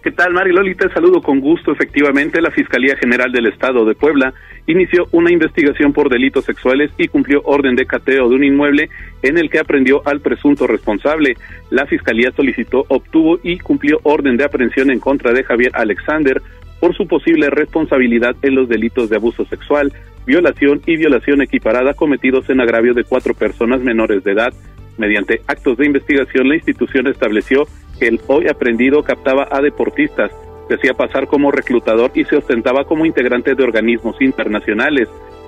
[0.08, 0.74] ¿Qué tal, Mari Loli?
[0.74, 1.74] Te saludo con gusto.
[1.74, 4.34] Efectivamente, la Fiscalía General del Estado de Puebla
[4.66, 8.90] inició una investigación por delitos sexuales y cumplió orden de cateo de un inmueble
[9.22, 11.36] en el que aprendió al presunto responsable.
[11.72, 16.42] La Fiscalía solicitó, obtuvo y cumplió orden de aprehensión en contra de Javier Alexander
[16.80, 19.92] por su posible responsabilidad en los delitos de abuso sexual,
[20.26, 24.54] violación y violación equiparada cometidos en agravio de cuatro personas menores de edad.
[24.98, 27.68] Mediante actos de investigación, la institución estableció
[28.00, 30.32] que el hoy aprendido captaba a deportistas,
[30.68, 35.08] se hacía pasar como reclutador y se ostentaba como integrante de organismos internacionales.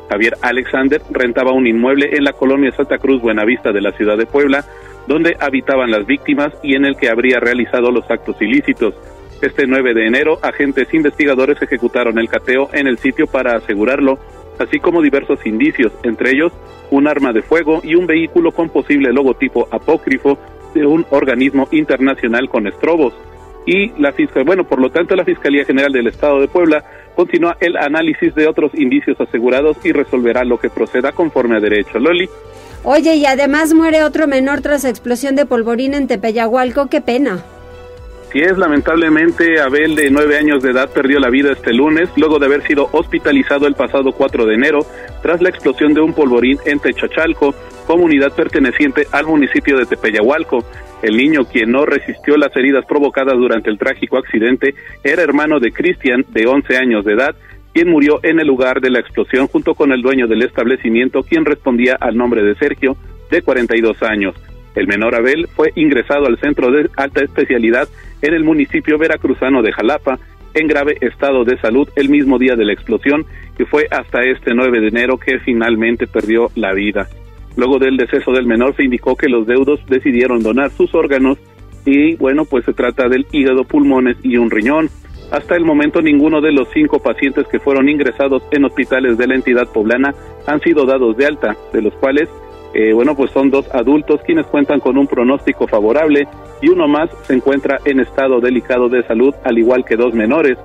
[0.09, 4.25] Javier Alexander rentaba un inmueble en la colonia Santa Cruz Buenavista de la ciudad de
[4.25, 4.65] Puebla,
[5.07, 8.93] donde habitaban las víctimas y en el que habría realizado los actos ilícitos.
[9.41, 14.19] Este 9 de enero, agentes investigadores ejecutaron el cateo en el sitio para asegurarlo,
[14.59, 16.51] así como diversos indicios, entre ellos
[16.91, 20.37] un arma de fuego y un vehículo con posible logotipo apócrifo
[20.73, 23.13] de un organismo internacional con estrobos.
[23.65, 26.83] Y la fiscal, bueno, por lo tanto, la Fiscalía General del Estado de Puebla
[27.15, 31.99] continúa el análisis de otros indicios asegurados y resolverá lo que proceda conforme a derecho.
[31.99, 32.29] Loli.
[32.83, 37.43] Oye, y además muere otro menor tras explosión de polvorín en Tepeyahualco, qué pena.
[38.31, 42.37] Si es, lamentablemente, Abel, de nueve años de edad, perdió la vida este lunes, luego
[42.37, 44.79] de haber sido hospitalizado el pasado 4 de enero,
[45.23, 47.55] tras la explosión de un polvorín en Techachalco,
[47.87, 50.63] comunidad perteneciente al municipio de Tepeyahualco.
[51.01, 55.71] El niño, quien no resistió las heridas provocadas durante el trágico accidente, era hermano de
[55.71, 57.35] Cristian, de 11 años de edad,
[57.73, 61.45] quien murió en el lugar de la explosión junto con el dueño del establecimiento, quien
[61.45, 62.95] respondía al nombre de Sergio,
[63.31, 64.35] de 42 años.
[64.79, 67.89] El menor Abel fue ingresado al centro de alta especialidad
[68.21, 70.19] en el municipio veracruzano de Jalapa
[70.53, 73.25] en grave estado de salud el mismo día de la explosión
[73.59, 77.09] y fue hasta este 9 de enero que finalmente perdió la vida.
[77.57, 81.37] Luego del deceso del menor se indicó que los deudos decidieron donar sus órganos
[81.85, 84.89] y bueno, pues se trata del hígado, pulmones y un riñón.
[85.29, 89.35] Hasta el momento ninguno de los cinco pacientes que fueron ingresados en hospitales de la
[89.35, 90.15] entidad poblana
[90.47, 92.29] han sido dados de alta, de los cuales
[92.73, 96.27] eh, bueno, pues son dos adultos quienes cuentan con un pronóstico favorable
[96.61, 100.57] y uno más se encuentra en estado delicado de salud, al igual que dos menores.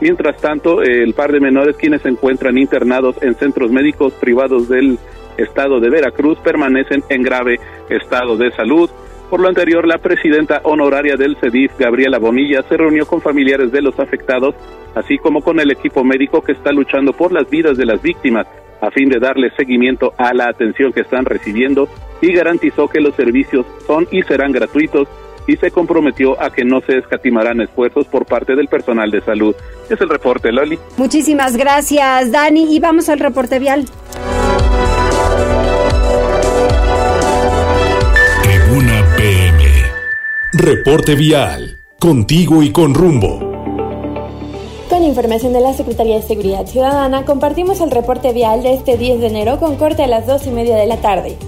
[0.00, 4.98] Mientras tanto, el par de menores quienes se encuentran internados en centros médicos privados del
[5.36, 8.90] estado de Veracruz permanecen en grave estado de salud.
[9.30, 13.80] Por lo anterior, la presidenta honoraria del CEDIF, Gabriela Bonilla, se reunió con familiares de
[13.80, 14.54] los afectados,
[14.94, 18.46] así como con el equipo médico que está luchando por las vidas de las víctimas,
[18.82, 21.88] a fin de darle seguimiento a la atención que están recibiendo
[22.20, 25.08] y garantizó que los servicios son y serán gratuitos
[25.46, 29.54] y se comprometió a que no se escatimarán esfuerzos por parte del personal de salud.
[29.88, 30.78] Es el reporte, Loli.
[30.96, 32.74] Muchísimas gracias, Dani.
[32.74, 33.86] Y vamos al reporte vial.
[38.42, 39.64] Tribuna PM.
[40.52, 41.78] Reporte vial.
[41.98, 43.51] Contigo y con rumbo.
[44.92, 49.20] Con información de la Secretaría de Seguridad Ciudadana, compartimos el reporte vial de este 10
[49.20, 51.38] de enero con corte a las 2 y media de la tarde.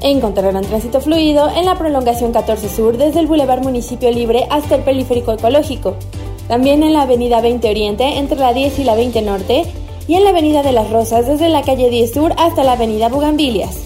[0.00, 4.82] Encontrarán tránsito fluido en la prolongación 14 Sur desde el Boulevard Municipio Libre hasta el
[4.82, 5.96] Periférico Ecológico.
[6.48, 9.64] También en la Avenida 20 Oriente entre la 10 y la 20 Norte
[10.08, 13.10] y en la Avenida de las Rosas desde la calle 10 Sur hasta la Avenida
[13.10, 13.82] Bugambilias.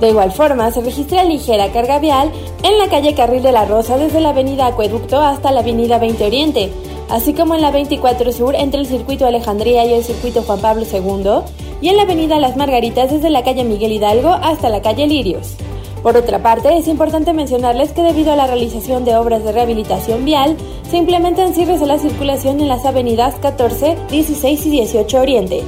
[0.00, 2.32] De igual forma, se registra ligera carga vial
[2.64, 6.24] en la calle Carril de la Rosa desde la Avenida Acueducto hasta la Avenida 20
[6.24, 6.72] Oriente,
[7.10, 10.84] así como en la 24 Sur entre el Circuito Alejandría y el Circuito Juan Pablo
[10.90, 11.42] II,
[11.80, 15.56] y en la Avenida Las Margaritas desde la calle Miguel Hidalgo hasta la calle Lirios.
[16.02, 20.24] Por otra parte, es importante mencionarles que debido a la realización de obras de rehabilitación
[20.24, 20.56] vial,
[20.90, 25.62] se implementan cierres a la circulación en las avenidas 14, 16 y 18 Oriente.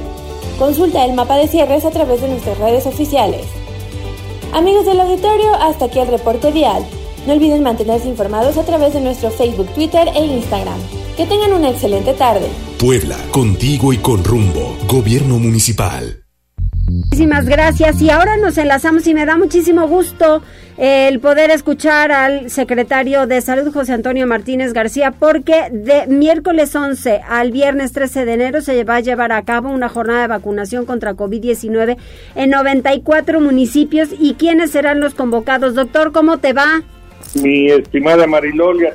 [0.57, 3.45] Consulta el mapa de cierres a través de nuestras redes oficiales.
[4.53, 6.83] Amigos del auditorio, hasta aquí el reporte vial.
[7.25, 10.79] No olviden mantenerse informados a través de nuestro Facebook, Twitter e Instagram.
[11.15, 12.47] Que tengan una excelente tarde.
[12.79, 14.75] Puebla, contigo y con rumbo.
[14.87, 16.23] Gobierno Municipal.
[16.85, 20.41] Muchísimas gracias y ahora nos enlazamos y me da muchísimo gusto
[20.77, 27.21] el poder escuchar al secretario de Salud José Antonio Martínez García porque de miércoles 11
[27.27, 30.85] al viernes 13 de enero se va a llevar a cabo una jornada de vacunación
[30.85, 31.97] contra COVID-19
[32.35, 35.75] en 94 municipios y quiénes serán los convocados.
[35.75, 36.83] Doctor, ¿cómo te va?
[37.41, 38.93] Mi estimada Mariloli, a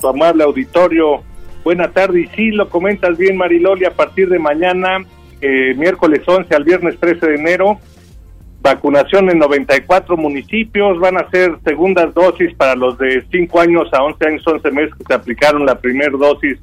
[0.00, 1.22] tu amable auditorio,
[1.64, 5.04] buena tarde y sí, lo comentas bien Mariloli, a partir de mañana
[5.40, 7.78] eh, miércoles 11 al viernes 13 de enero.
[8.60, 10.98] Vacunación en 94 municipios.
[10.98, 14.94] Van a ser segundas dosis para los de 5 años a 11 años, 11 meses
[14.96, 16.58] que se aplicaron la primera dosis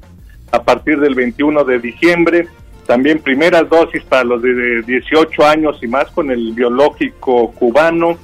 [0.52, 2.48] a partir del 21 de diciembre.
[2.86, 8.18] También primeras dosis para los de 18 años y más con el biológico cubano.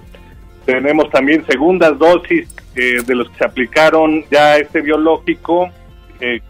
[0.64, 5.70] Tenemos también segundas dosis eh, de los que se aplicaron ya este biológico
[6.22, 6.40] eh,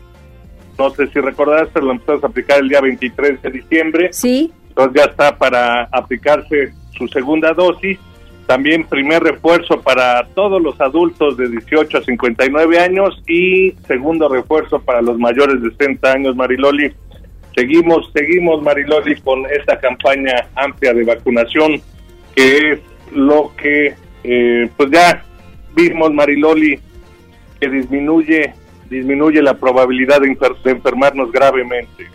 [0.78, 4.12] no sé si recordarás, pero lo empezamos a aplicar el día 23 de diciembre.
[4.12, 4.52] Sí.
[4.68, 7.98] Entonces ya está para aplicarse su segunda dosis.
[8.46, 14.80] También primer refuerzo para todos los adultos de 18 a 59 años y segundo refuerzo
[14.80, 16.92] para los mayores de 60 años, Mariloli.
[17.54, 21.80] Seguimos, seguimos, Mariloli, con esta campaña amplia de vacunación,
[22.34, 22.80] que es
[23.14, 23.94] lo que,
[24.24, 25.24] eh, pues ya
[25.74, 26.78] vimos, Mariloli,
[27.60, 28.54] que disminuye
[28.92, 30.36] disminuye la probabilidad de,
[30.70, 32.06] enfermarnos gravemente.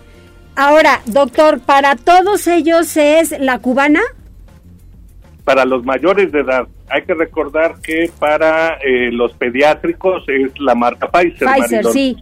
[0.56, 4.02] Ahora, doctor, ¿para todos ellos es la cubana?
[5.44, 6.68] Para los mayores de edad.
[6.90, 11.48] Hay que recordar que para eh, los pediátricos es la marca Pfizer.
[11.48, 12.18] Pfizer, sí.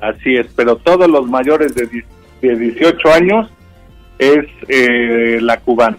[0.00, 2.04] Así es, pero todos los mayores de,
[2.40, 3.50] de 18 años
[4.18, 5.98] es eh, la cubana.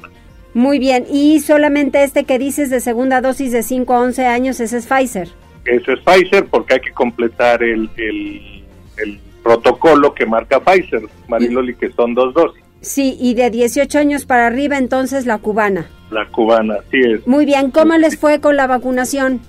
[0.55, 4.61] Muy bien, y solamente este que dices de segunda dosis de 5 a 11 años,
[4.61, 5.27] ese es Pfizer.
[5.65, 11.91] Eso es Pfizer porque hay que completar el, el, protocolo que marca Pfizer, Mariloli, que
[11.91, 12.63] son dos dosis.
[12.79, 15.89] Sí, y de 18 años para arriba entonces la cubana.
[16.09, 17.27] La cubana, sí es.
[17.27, 19.41] Muy bien, ¿cómo les fue con la vacunación?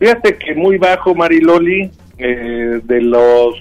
[0.00, 3.54] Fíjate que muy bajo, Mariloli, eh, de los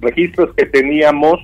[0.00, 1.38] registros que teníamos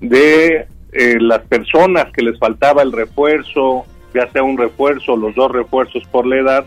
[0.00, 5.34] de eh, las personas que les faltaba el refuerzo, ya sea un refuerzo o los
[5.34, 6.66] dos refuerzos por la edad,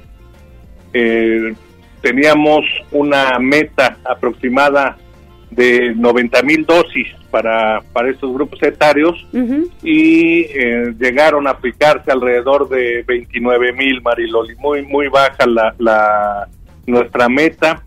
[0.94, 1.54] eh,
[2.02, 4.98] teníamos una meta aproximada
[5.50, 9.26] de 90 mil dosis para, para estos grupos etarios
[9.82, 16.48] y eh, llegaron a aplicarse alrededor de 29 mil Mariloli, muy, muy baja la, la,
[16.86, 17.82] nuestra meta.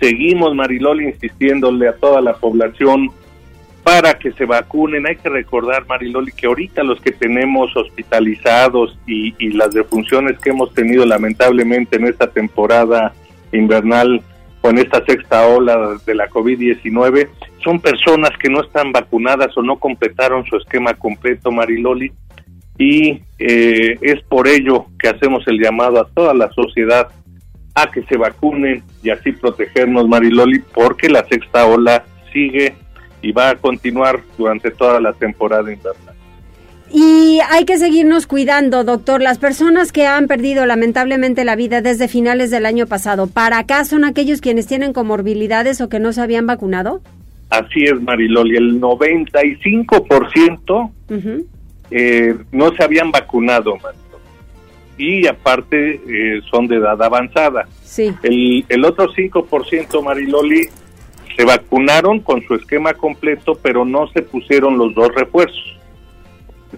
[0.00, 3.10] Seguimos Mariloli insistiéndole a toda la población
[3.88, 5.06] para que se vacunen.
[5.06, 10.50] Hay que recordar, Mariloli, que ahorita los que tenemos hospitalizados y, y las defunciones que
[10.50, 13.14] hemos tenido lamentablemente en esta temporada
[13.50, 14.20] invernal
[14.60, 17.28] con esta sexta ola de la COVID-19
[17.64, 22.12] son personas que no están vacunadas o no completaron su esquema completo, Mariloli,
[22.76, 27.08] y eh, es por ello que hacemos el llamado a toda la sociedad
[27.74, 32.74] a que se vacunen y así protegernos, Mariloli, porque la sexta ola sigue
[33.22, 36.14] y va a continuar durante toda la temporada invernal.
[36.90, 39.20] Y hay que seguirnos cuidando, doctor.
[39.20, 43.84] Las personas que han perdido lamentablemente la vida desde finales del año pasado, ¿para acá
[43.84, 47.02] son aquellos quienes tienen comorbilidades o que no se habían vacunado?
[47.50, 48.56] Así es, Mariloli.
[48.56, 50.90] El 95%
[51.90, 54.06] eh, no se habían vacunado, Mariloli.
[54.96, 57.68] Y aparte eh, son de edad avanzada.
[57.84, 58.14] Sí.
[58.22, 60.68] El, el otro 5%, Mariloli,
[61.38, 65.78] se vacunaron con su esquema completo, pero no se pusieron los dos refuerzos.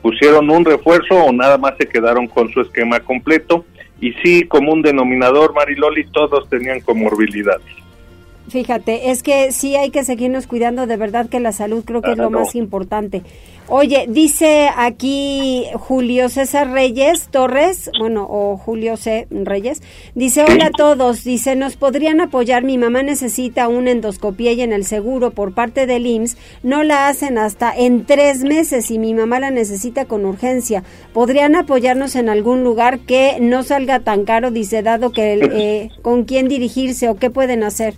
[0.03, 3.65] Pusieron un refuerzo o nada más se quedaron con su esquema completo.
[4.03, 7.80] Y sí, como un denominador, Mariloli, todos tenían comorbilidades.
[8.51, 12.13] Fíjate, es que sí hay que seguirnos cuidando, de verdad que la salud creo que
[12.13, 13.23] es lo más importante.
[13.69, 19.29] Oye, dice aquí Julio César Reyes Torres, bueno, o Julio C.
[19.31, 19.81] Reyes,
[20.17, 22.65] dice, hola a todos, dice, ¿nos podrían apoyar?
[22.65, 27.07] Mi mamá necesita una endoscopía y en el seguro por parte del IMSS no la
[27.07, 30.83] hacen hasta en tres meses y mi mamá la necesita con urgencia.
[31.13, 36.25] ¿Podrían apoyarnos en algún lugar que no salga tan caro, dice, dado que eh, con
[36.25, 37.95] quién dirigirse o qué pueden hacer?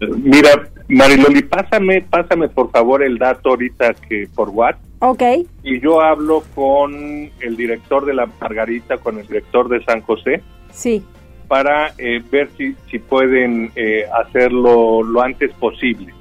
[0.00, 4.82] Mira, Mariloli, pásame, pásame por favor el dato ahorita que por WhatsApp.
[5.00, 5.22] Ok.
[5.62, 10.42] Y yo hablo con el director de la Margarita, con el director de San José.
[10.72, 11.02] Sí.
[11.48, 16.12] Para eh, ver si, si pueden eh, hacerlo lo antes posible.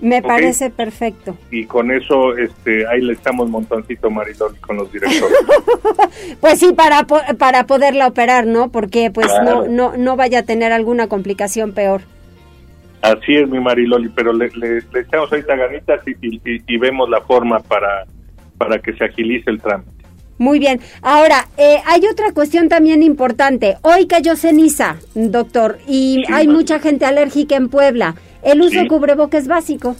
[0.00, 1.36] Me parece perfecto.
[1.52, 5.36] Y con eso, este, ahí le echamos montoncito, Mariloli, con los directores.
[6.40, 7.06] Pues sí, para,
[7.38, 8.70] para poderla operar, ¿no?
[8.70, 9.66] Porque pues Claro.
[9.68, 12.02] no, no, no vaya a tener alguna complicación peor.
[13.02, 16.76] Así es, mi Mariloli, pero le, le- le echamos ahorita ganitas y, y- y- y
[16.78, 18.04] vemos la forma para,
[18.58, 19.90] para que se agilice el trámite.
[20.38, 20.80] Muy bien.
[21.02, 23.76] Ahora, eh, hay otra cuestión también importante.
[23.82, 28.14] Hoy cayó ceniza, doctor, y hay mucha gente alérgica en Puebla.
[28.42, 28.78] El uso Sí.
[28.78, 29.94] de cubreboca es básico.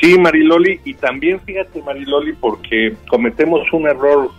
[0.00, 4.30] Sí, Mariloli, y también fíjate, Mariloli, porque cometemos un error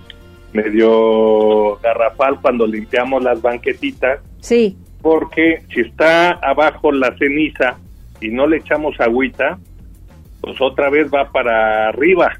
[0.53, 4.78] medio garrafal cuando limpiamos las banquetitas, Sí.
[5.02, 7.78] Porque si está abajo la ceniza
[8.22, 9.58] y no le echamos agüita,
[10.41, 12.34] pues otra vez va para arriba.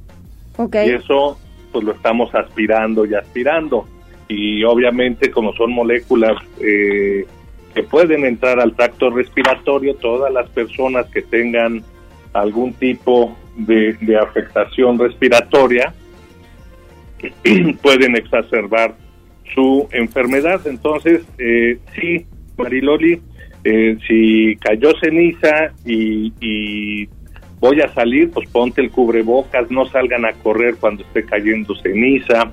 [0.57, 0.76] Ok.
[0.86, 1.38] Y eso
[1.72, 3.88] pues lo estamos aspirando y aspirando.
[4.28, 7.26] Y obviamente como son moléculas eh,
[7.74, 11.84] que pueden entrar al tracto respiratorio, todas las personas que tengan
[12.34, 15.93] algún tipo de, de afectación respiratoria
[17.82, 18.95] pueden exacerbar
[19.53, 20.66] su enfermedad.
[20.66, 22.26] Entonces, eh, sí,
[22.60, 23.22] Mariloli,
[23.64, 27.10] eh, si cayó ceniza y, y
[27.60, 32.51] voy a salir, pues ponte el cubrebocas, no salgan a correr cuando esté cayendo ceniza.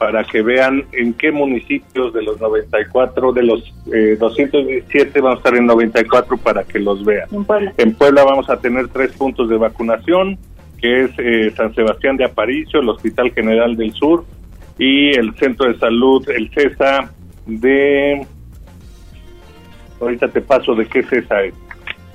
[0.00, 5.38] para que vean en qué municipios de los 94, de los eh, 217, vamos a
[5.40, 7.28] estar en 94 para que los vean.
[7.30, 7.74] En Puebla.
[7.76, 10.38] En Puebla vamos a tener tres puntos de vacunación,
[10.80, 14.24] que es eh, San Sebastián de Aparicio, el Hospital General del Sur
[14.78, 17.12] y el Centro de Salud, el CESA
[17.44, 18.26] de...
[20.00, 21.54] Ahorita te paso de qué CESA es.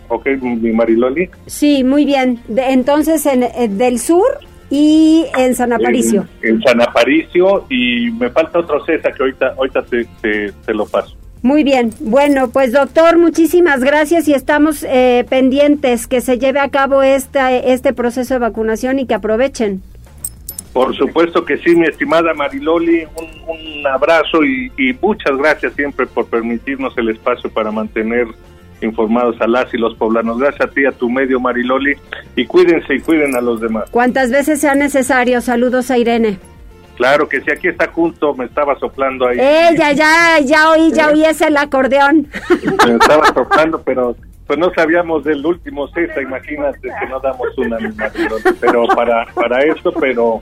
[0.07, 1.29] ¿Ok, mi Mariloli?
[1.45, 2.39] Sí, muy bien.
[2.47, 6.25] De- entonces, en, eh, del sur y en San Aparicio.
[6.41, 10.73] En, en San Aparicio y me falta otro CESA que ahorita, ahorita te, te, te
[10.73, 11.15] lo paso.
[11.45, 16.69] Muy bien, bueno, pues doctor, muchísimas gracias y estamos eh, pendientes que se lleve a
[16.69, 19.83] cabo este, este proceso de vacunación y que aprovechen.
[20.73, 23.05] Por supuesto que sí, mi estimada Mariloli,
[23.47, 28.25] un, abrazo y, muchas gracias siempre por permitirnos el espacio para mantener
[28.81, 30.37] informados a las y los poblanos.
[30.37, 31.95] Gracias a ti, a tu medio Mariloli,
[32.35, 33.89] y cuídense y cuiden a los demás.
[33.89, 36.37] Cuantas veces sea necesario, saludos a Irene.
[36.95, 39.37] Claro que sí, aquí está junto, me estaba soplando ahí.
[39.39, 42.27] Ella, ya, ya oí, ya oí ese el acordeón.
[42.87, 44.15] Me estaba soplando, pero
[44.47, 48.11] pues no sabíamos del último cesta, imagínate que no damos una misma,
[48.61, 50.41] pero para, para esto, pero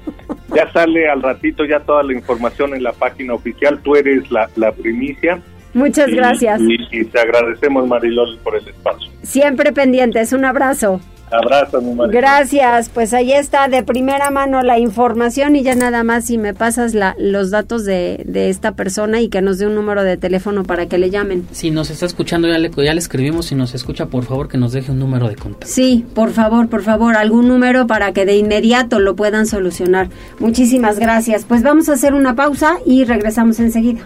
[0.53, 4.49] ya sale al ratito ya toda la información en la página oficial, tú eres la,
[4.55, 5.41] la primicia.
[5.73, 6.61] Muchas gracias.
[6.61, 9.11] Y, te agradecemos, Marilol, por el espacio.
[9.23, 10.99] Siempre pendientes, un abrazo.
[11.31, 16.25] Abrazo, mi Gracias, pues ahí está de primera mano la información y ya nada más
[16.25, 19.73] si me pasas la, los datos de, de, esta persona y que nos dé un
[19.73, 21.47] número de teléfono para que le llamen.
[21.51, 24.59] Si nos está escuchando, ya le, ya le escribimos, si nos escucha, por favor que
[24.59, 25.65] nos deje un número de contacto.
[25.65, 30.09] Sí, por favor, por favor, algún número para que de inmediato lo puedan solucionar.
[30.37, 31.45] Muchísimas gracias.
[31.45, 34.05] Pues vamos a hacer una pausa y regresamos enseguida.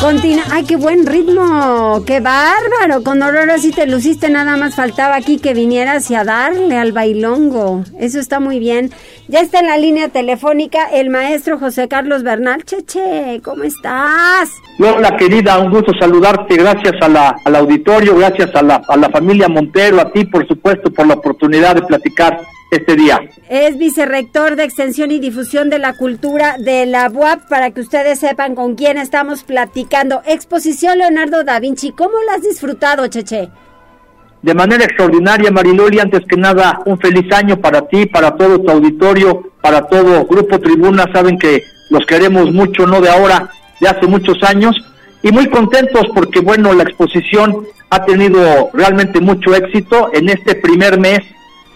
[0.00, 0.42] Continúa.
[0.50, 2.02] ¡Ay, qué buen ritmo!
[2.04, 3.04] ¡Qué bárbaro!
[3.04, 6.90] Con Aurora sí te luciste, nada más faltaba aquí que vinieras y a darle al
[6.90, 7.84] bailongo.
[8.00, 8.90] Eso está muy bien.
[9.28, 12.64] Ya está en la línea telefónica el maestro José Carlos Bernal.
[12.64, 14.50] Cheche, ¿cómo estás?
[14.80, 16.56] Hola, querida, un gusto saludarte.
[16.56, 20.46] Gracias a la, al auditorio, gracias a la, a la familia Montero, a ti, por
[20.48, 22.40] supuesto, por la oportunidad de platicar
[22.72, 23.20] este día.
[23.48, 28.18] Es vicerrector de Extensión y Difusión de la Cultura de la UAP, para que ustedes
[28.18, 30.22] sepan con quién estamos platicando.
[30.26, 33.50] Exposición Leonardo da Vinci, ¿cómo la has disfrutado, Cheche?
[34.40, 38.70] De manera extraordinaria, Mariloli, antes que nada, un feliz año para ti, para todo tu
[38.70, 41.04] auditorio, para todo Grupo Tribuna.
[41.12, 43.50] Saben que los queremos mucho, no de ahora,
[43.80, 44.74] de hace muchos años.
[45.22, 50.10] Y muy contentos porque, bueno, la exposición ha tenido realmente mucho éxito.
[50.12, 51.20] En este primer mes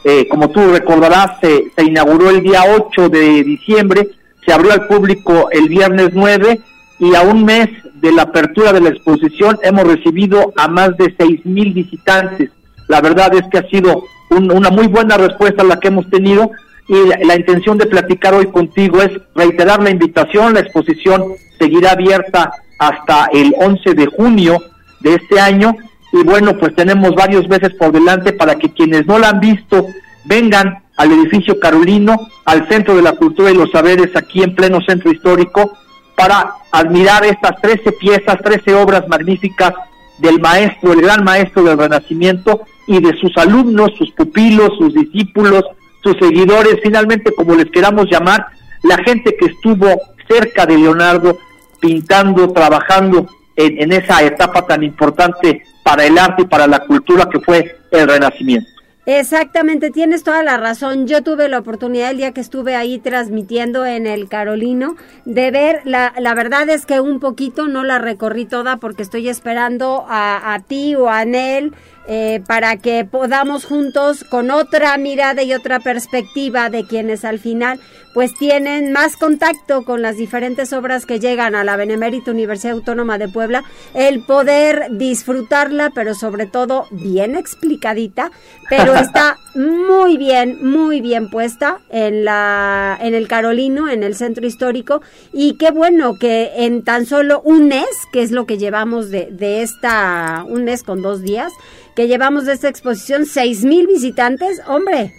[0.09, 4.07] eh, como tú recordarás, se, inauguró el día 8 de diciembre,
[4.47, 6.61] se abrió al público el viernes 9
[7.01, 11.13] y a un mes de la apertura de la exposición hemos recibido a más de
[11.19, 12.51] seis mil visitantes.
[12.87, 16.53] La verdad es que ha sido una muy buena respuesta la que hemos tenido
[16.87, 20.55] y la, la, intención de platicar hoy contigo es reiterar la invitación.
[20.55, 24.63] La exposición seguirá abierta hasta el 11 de junio
[25.01, 25.77] de este año
[26.21, 29.87] y bueno, pues tenemos varios meses por delante para que quienes no la han visto
[30.25, 34.81] vengan al edificio Carolino, al Centro de la Cultura y los Saberes, aquí en pleno
[34.81, 35.77] centro histórico,
[36.17, 39.75] para admirar estas 13 piezas, 13 obras magníficas
[40.19, 45.65] del maestro, el gran maestro del Renacimiento y de sus alumnos, sus pupilos, sus discípulos,
[46.03, 48.47] sus seguidores, finalmente como les queramos llamar,
[48.83, 49.87] la gente que estuvo
[50.29, 51.39] cerca de Leonardo
[51.81, 57.29] pintando, trabajando en, en esa etapa tan importante para el arte y para la cultura
[57.31, 58.77] que fue el Renacimiento.
[59.09, 61.07] Exactamente, tienes toda la razón.
[61.07, 65.81] Yo tuve la oportunidad el día que estuve ahí transmitiendo en el Carolino de ver,
[65.85, 70.55] la, la verdad es que un poquito no la recorrí toda porque estoy esperando a,
[70.55, 71.73] a ti o a Anel
[72.09, 77.81] eh, para que podamos juntos con otra mirada y otra perspectiva de quienes al final
[78.17, 83.19] pues tienen más contacto con las diferentes obras que llegan a la Benemérita Universidad Autónoma
[83.19, 88.31] de Puebla, el poder disfrutarla, pero sobre todo bien explicadita,
[88.71, 94.47] pero está muy bien, muy bien puesta en la en el Carolino, en el centro
[94.47, 95.03] histórico
[95.33, 99.29] y qué bueno que en tan solo un mes, que es lo que llevamos de,
[99.31, 101.53] de esta un mes con dos días,
[101.97, 105.13] que llevamos de esta exposición, seis mil visitantes, hombre.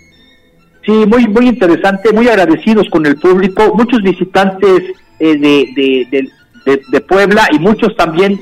[0.85, 4.83] Sí, muy, muy interesante, muy agradecidos con el público, muchos visitantes
[5.19, 6.31] eh, de,
[6.65, 8.39] de, Puebla y muchos también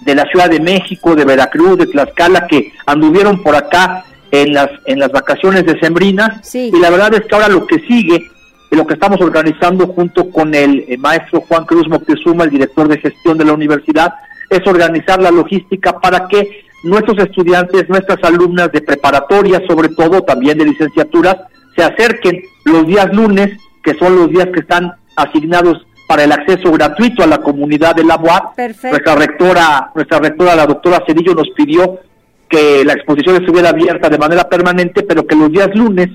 [0.00, 4.70] de la Ciudad de México, de Veracruz, de Tlaxcala, que anduvieron por acá en las,
[4.86, 6.54] en las vacaciones decembrinas.
[6.54, 8.30] Y la verdad es que ahora lo que sigue,
[8.70, 12.98] lo que estamos organizando junto con el, el maestro Juan Cruz Moctezuma, el director de
[12.98, 14.14] gestión de la universidad,
[14.48, 20.58] es organizar la logística para que nuestros estudiantes, nuestras alumnas de preparatoria, sobre todo también
[20.58, 21.36] de licenciaturas,
[21.76, 23.50] se acerquen los días lunes,
[23.82, 28.04] que son los días que están asignados para el acceso gratuito a la comunidad de
[28.04, 28.58] la UAP.
[28.58, 32.00] Nuestra rectora, nuestra rectora, la doctora Cedillo, nos pidió
[32.48, 36.10] que la exposición estuviera abierta de manera permanente, pero que los días lunes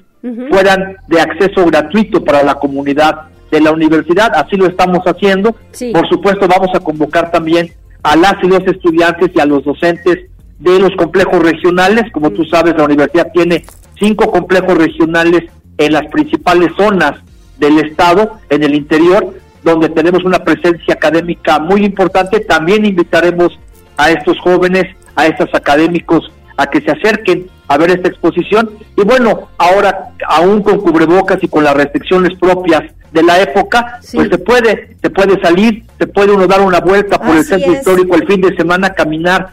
[0.49, 4.31] fueran de acceso gratuito para la comunidad de la universidad.
[4.35, 5.55] Así lo estamos haciendo.
[5.93, 7.71] Por supuesto, vamos a convocar también
[8.03, 10.29] a las y los estudiantes y a los docentes
[10.59, 12.11] de los complejos regionales.
[12.11, 13.65] Como tú sabes, la universidad tiene
[13.99, 15.43] cinco complejos regionales
[15.77, 17.13] en las principales zonas
[17.57, 19.33] del estado, en el interior,
[19.63, 22.39] donde tenemos una presencia académica muy importante.
[22.39, 23.57] También invitaremos
[23.97, 28.71] a estos jóvenes, a estos académicos, a que se acerquen a ver esta exposición.
[28.95, 34.29] Y bueno, ahora aún con cubrebocas y con las restricciones propias de la época, pues
[34.29, 38.15] se puede, se puede salir, se puede uno dar una vuelta por el centro histórico
[38.15, 39.51] el fin de semana, caminar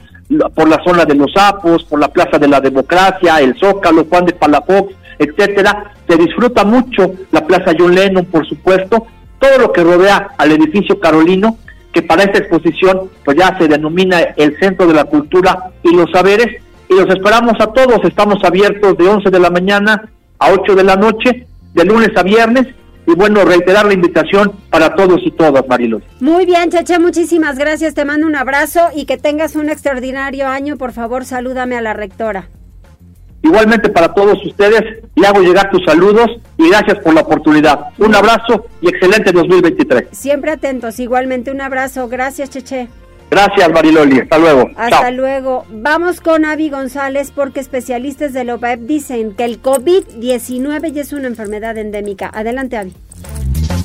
[0.54, 4.26] por la zona de los sapos, por la Plaza de la Democracia, el Zócalo, Juan
[4.26, 5.92] de Palafox, etcétera.
[6.08, 9.06] Se disfruta mucho la Plaza John Lennon, por supuesto,
[9.38, 11.58] todo lo que rodea al edificio Carolino,
[11.92, 16.10] que para esta exposición pues ya se denomina el Centro de la Cultura y los
[16.10, 20.08] Saberes, y los esperamos a todos, estamos abiertos de 11 de la mañana
[20.38, 22.66] a 8 de la noche, de lunes a viernes,
[23.06, 26.02] y bueno, reiterar la invitación para todos y todas, Marilos.
[26.20, 30.76] Muy bien, Cheche, muchísimas gracias, te mando un abrazo y que tengas un extraordinario año,
[30.76, 32.48] por favor, salúdame a la rectora.
[33.42, 37.90] Igualmente para todos ustedes, le hago llegar tus saludos y gracias por la oportunidad.
[37.98, 40.08] Un abrazo y excelente 2023.
[40.12, 42.08] Siempre atentos, igualmente un abrazo.
[42.08, 42.88] Gracias, Cheche.
[43.30, 44.20] Gracias, Mariloli.
[44.20, 44.70] Hasta luego.
[44.76, 45.64] Hasta luego.
[45.70, 51.12] Vamos con Avi González porque especialistas de la OPEP dicen que el COVID-19 ya es
[51.12, 52.30] una enfermedad endémica.
[52.32, 52.92] Adelante, Avi.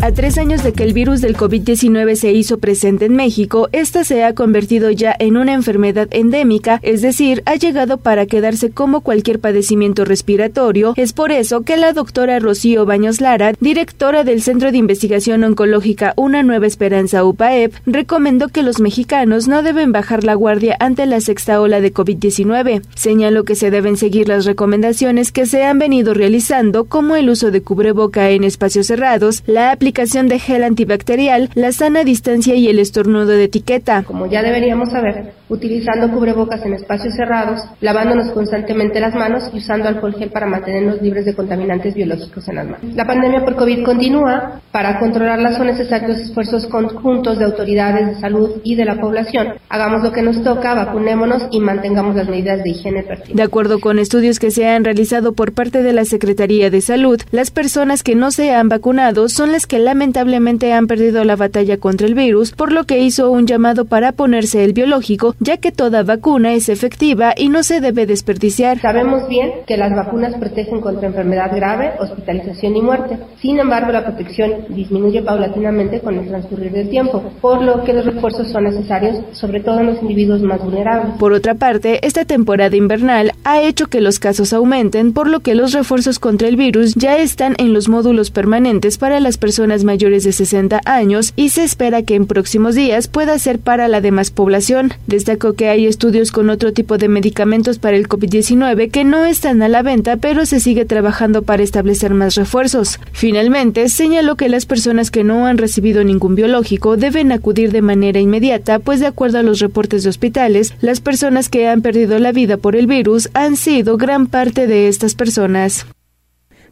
[0.02, 4.06] A tres años de que el virus del COVID-19 se hizo presente en México, esta
[4.06, 9.02] se ha convertido ya en una enfermedad endémica, es decir, ha llegado para quedarse como
[9.02, 10.94] cualquier padecimiento respiratorio.
[10.96, 16.14] Es por eso que la doctora Rocío Baños Lara, directora del Centro de Investigación Oncológica
[16.16, 21.20] Una Nueva Esperanza UPAEP, recomendó que los mexicanos no deben bajar la guardia ante la
[21.20, 22.84] sexta ola de COVID-19.
[22.96, 27.52] Señaló que se deben seguir las recomendaciones que se han venido realizando, como el uso
[27.52, 32.68] de cubreboca en espacios cerrados, la aplicación aplicación de gel antibacterial, la sana distancia y
[32.68, 34.04] el estornudo de etiqueta.
[34.04, 39.90] Como ya deberíamos saber, utilizando cubrebocas en espacios cerrados, lavándonos constantemente las manos y usando
[39.90, 42.96] alcohol gel para mantenernos libres de contaminantes biológicos en las manos.
[42.96, 44.62] La pandemia por COVID continúa.
[44.72, 49.54] Para controlarla son necesarios esfuerzos conjuntos de autoridades de salud y de la población.
[49.68, 53.36] Hagamos lo que nos toca, vacunémonos y mantengamos las medidas de higiene pertinentes.
[53.36, 57.20] De acuerdo con estudios que se han realizado por parte de la Secretaría de Salud,
[57.32, 61.78] las personas que no se han vacunado son las que lamentablemente han perdido la batalla
[61.78, 65.72] contra el virus, por lo que hizo un llamado para ponerse el biológico, ya que
[65.72, 68.80] toda vacuna es efectiva y no se debe desperdiciar.
[68.80, 73.18] Sabemos bien que las vacunas protegen contra enfermedad grave, hospitalización y muerte.
[73.42, 78.06] Sin embargo, la protección disminuye paulatinamente con el transcurrir del tiempo, por lo que los
[78.06, 81.16] refuerzos son necesarios, sobre todo en los individuos más vulnerables.
[81.18, 85.56] Por otra parte, esta temporada invernal ha hecho que los casos aumenten, por lo que
[85.56, 90.24] los refuerzos contra el virus ya están en los módulos permanentes para las personas mayores
[90.24, 94.32] de 60 años y se espera que en próximos días pueda ser para la demás
[94.32, 94.94] población.
[95.30, 99.62] Destacó que hay estudios con otro tipo de medicamentos para el COVID-19 que no están
[99.62, 103.00] a la venta, pero se sigue trabajando para establecer más refuerzos.
[103.12, 108.20] Finalmente, señaló que las personas que no han recibido ningún biológico deben acudir de manera
[108.20, 112.32] inmediata, pues de acuerdo a los reportes de hospitales, las personas que han perdido la
[112.32, 115.86] vida por el virus han sido gran parte de estas personas.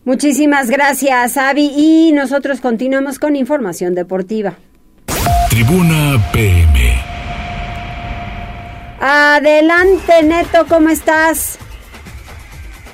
[0.03, 1.73] Muchísimas gracias, Avi.
[1.77, 4.55] Y nosotros continuamos con información deportiva.
[5.51, 6.96] Tribuna PM.
[8.99, 11.59] Adelante, Neto, ¿cómo estás?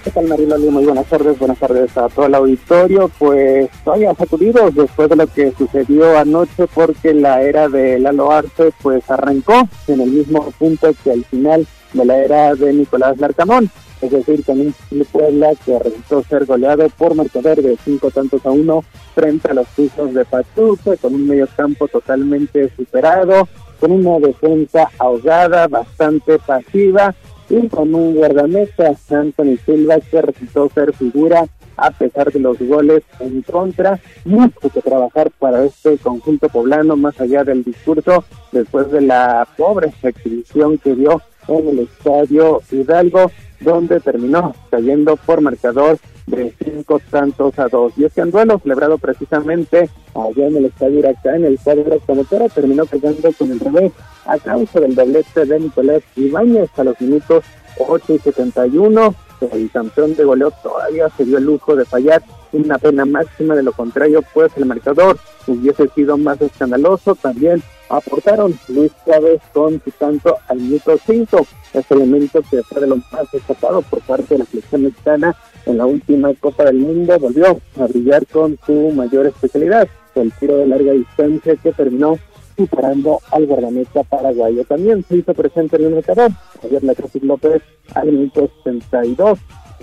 [0.03, 0.69] ¿Qué tal, Mariloli?
[0.69, 3.09] Muy buenas tardes, buenas tardes a todo el auditorio.
[3.17, 8.73] Pues todavía sacudidos después de lo que sucedió anoche, porque la era de Lalo Arce
[8.81, 13.71] pues arrancó en el mismo punto que al final de la era de Nicolás Larcamón
[14.03, 14.75] es decir, con un
[15.11, 18.83] Puebla que resultó ser goleado por Mercader de cinco tantos a uno
[19.15, 23.47] frente a los pisos de Pachuca, con un medio campo totalmente superado,
[23.83, 27.13] con una defensa ahogada, bastante pasiva,
[27.49, 33.03] y con un guardameta, Anthony Silva, que resultó ser figura a pesar de los goles
[33.19, 33.99] en contra.
[34.23, 38.23] Mucho que trabajar para este conjunto poblano, más allá del discurso,
[38.53, 45.41] después de la pobre exhibición que dio en el estadio Hidalgo donde terminó cayendo por
[45.41, 47.93] marcador de cinco tantos a dos.
[47.97, 52.85] Y en duelo celebrado precisamente allá en el estadio Huracán, en el cuadro promotora terminó
[52.85, 53.91] cayendo con el revés
[54.25, 57.43] a causa del doblete de Nicolás Ibáñez a los minutos
[57.79, 59.15] 8 y 71.
[59.51, 62.23] el campeón de goleo todavía se dio el lujo de fallar
[62.53, 67.15] una pena máxima, de lo contrario, pues el marcador hubiese sido más escandaloso.
[67.15, 72.87] También aportaron Luis Chávez con su tanto al minuto 5, ese elemento que fue de
[72.87, 75.35] lo más destacado por parte de la selección mexicana
[75.65, 80.57] en la última Copa del Mundo, volvió a brillar con su mayor especialidad, el tiro
[80.57, 82.17] de larga distancia que terminó
[82.55, 84.63] superando al guardameta paraguayo.
[84.65, 86.31] También se hizo presente en el marcador,
[86.61, 87.61] Javier Lacroix López
[87.95, 89.39] al minuto 62,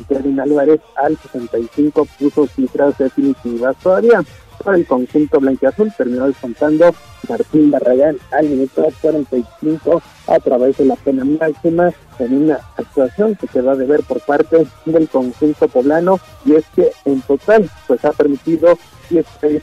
[0.09, 4.23] Kevin Álvarez al 65 puso cifras definitivas todavía.
[4.63, 6.95] Para el conjunto blanqueazul terminó descontando
[7.29, 13.47] Martín Barragán al minuto 45 a través de la pena máxima en una actuación que
[13.47, 18.05] se va a deber por parte del conjunto poblano y es que en total pues
[18.05, 18.79] ha permitido
[19.09, 19.63] 16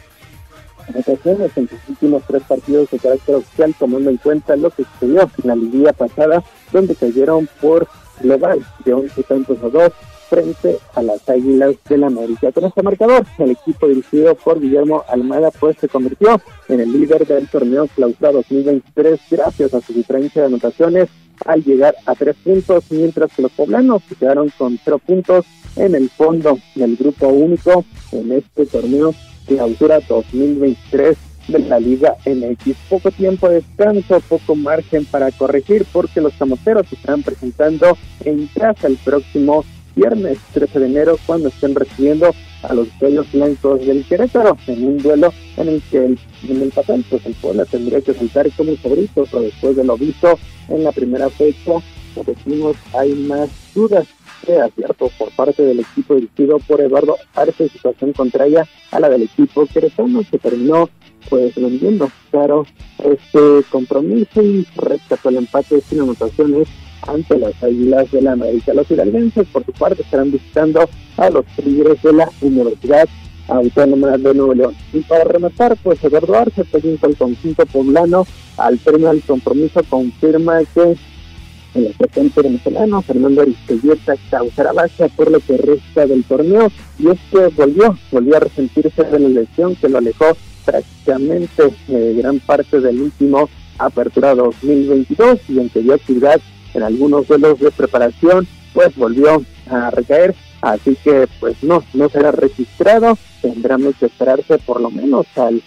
[0.87, 5.29] anotaciones en sus últimos tres partidos de carácter oficial tomando en cuenta lo que sucedió
[5.43, 7.87] en la liguilla pasada donde cayeron por
[8.19, 9.93] global de 11 tantos a 2
[10.29, 12.51] frente a las Águilas de la América.
[12.51, 17.25] Con este marcador, el equipo dirigido por Guillermo Almada pues se convirtió en el líder
[17.25, 21.09] del torneo Clausura 2023 gracias a su diferencia de anotaciones
[21.45, 25.95] al llegar a tres puntos, mientras que los poblanos se quedaron con cero puntos en
[25.95, 29.13] el fondo del grupo único en este torneo
[29.45, 31.17] Clausura 2023
[31.47, 32.75] de la Liga MX.
[32.89, 38.47] Poco tiempo de descanso, poco margen para corregir porque los camoteros se estarán presentando en
[38.47, 39.63] casa el próximo
[39.97, 44.97] viernes 13 de enero cuando estén recibiendo a los bellos blancos del Querétaro en un
[44.99, 48.75] duelo en el que el, en el papel pues el Puebla tendría que saltar como
[48.77, 50.37] favorito pero después de lo visto
[50.69, 51.73] en la primera fecha
[52.13, 54.07] como decimos hay más dudas.
[54.45, 59.23] De acierto por parte del equipo dirigido por Eduardo Arce situación contraria a la del
[59.23, 60.89] equipo queretano que terminó
[61.27, 62.65] pues vendiendo claro
[63.03, 66.67] este compromiso y rescató el empate sin anotaciones
[67.07, 68.73] ante las Águilas de la América.
[68.73, 70.87] Los hidalguenses, por su parte, estarán visitando
[71.17, 73.07] a los Tigres de la Universidad
[73.47, 74.75] Autónoma de Nuevo León.
[74.93, 78.27] Y para rematar, pues Eduardo Arce, técnico del conjunto poblano,
[78.57, 80.97] al premio al compromiso, confirma que
[81.75, 87.19] el asistente venezolano Fernando Aristeguieta causará baja por lo que resta del torneo y es
[87.29, 90.25] que volvió, volvió a resentirse de la lesión que lo alejó
[90.65, 93.47] prácticamente eh, gran parte del último
[93.77, 96.41] Apertura 2022 y en que dio actividad
[96.77, 102.31] en algunos vuelos de preparación, pues volvió a recaer, así que pues no, no será
[102.31, 105.61] registrado, tendremos que esperarse por lo menos al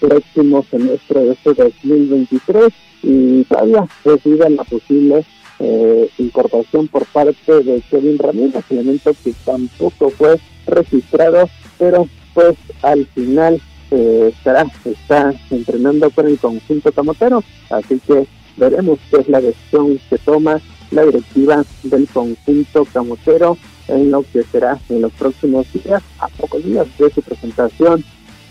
[0.00, 5.24] próximo semestre de este 2023 y todavía recibe la posible
[5.60, 11.48] eh, incorporación por parte de Kevin Ramírez, elemento que tampoco fue registrado,
[11.78, 13.62] pero pues al final
[13.92, 18.26] eh, estará, está entrenando con el conjunto camotero, así que
[18.56, 24.42] Veremos qué es la decisión que toma la directiva del conjunto camotero en lo que
[24.44, 28.04] será en los próximos días, a pocos días de su presentación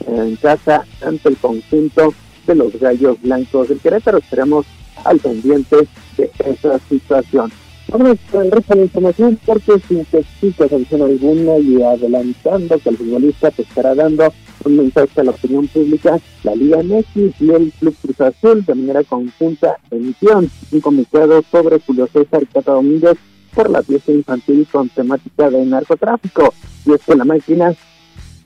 [0.07, 2.13] en casa ante el conjunto
[2.45, 4.19] de los Gallos Blancos del Querétaro.
[4.19, 4.65] Estaremos
[5.03, 5.87] al pendiente
[6.17, 7.51] de esa situación.
[7.87, 13.61] Vamos con el información porque sin exista sanción alguna y adelantando que el futbolista te
[13.61, 14.33] estará dando
[14.65, 18.73] un mensaje a la opinión pública, la Liga MX y el Club Cruz Azul de
[18.73, 23.17] manera conjunta emisión un comunicado sobre Julio César Cata Domínguez
[23.53, 26.53] por la pieza infantil con temática de narcotráfico.
[26.85, 27.75] Y es que la máquina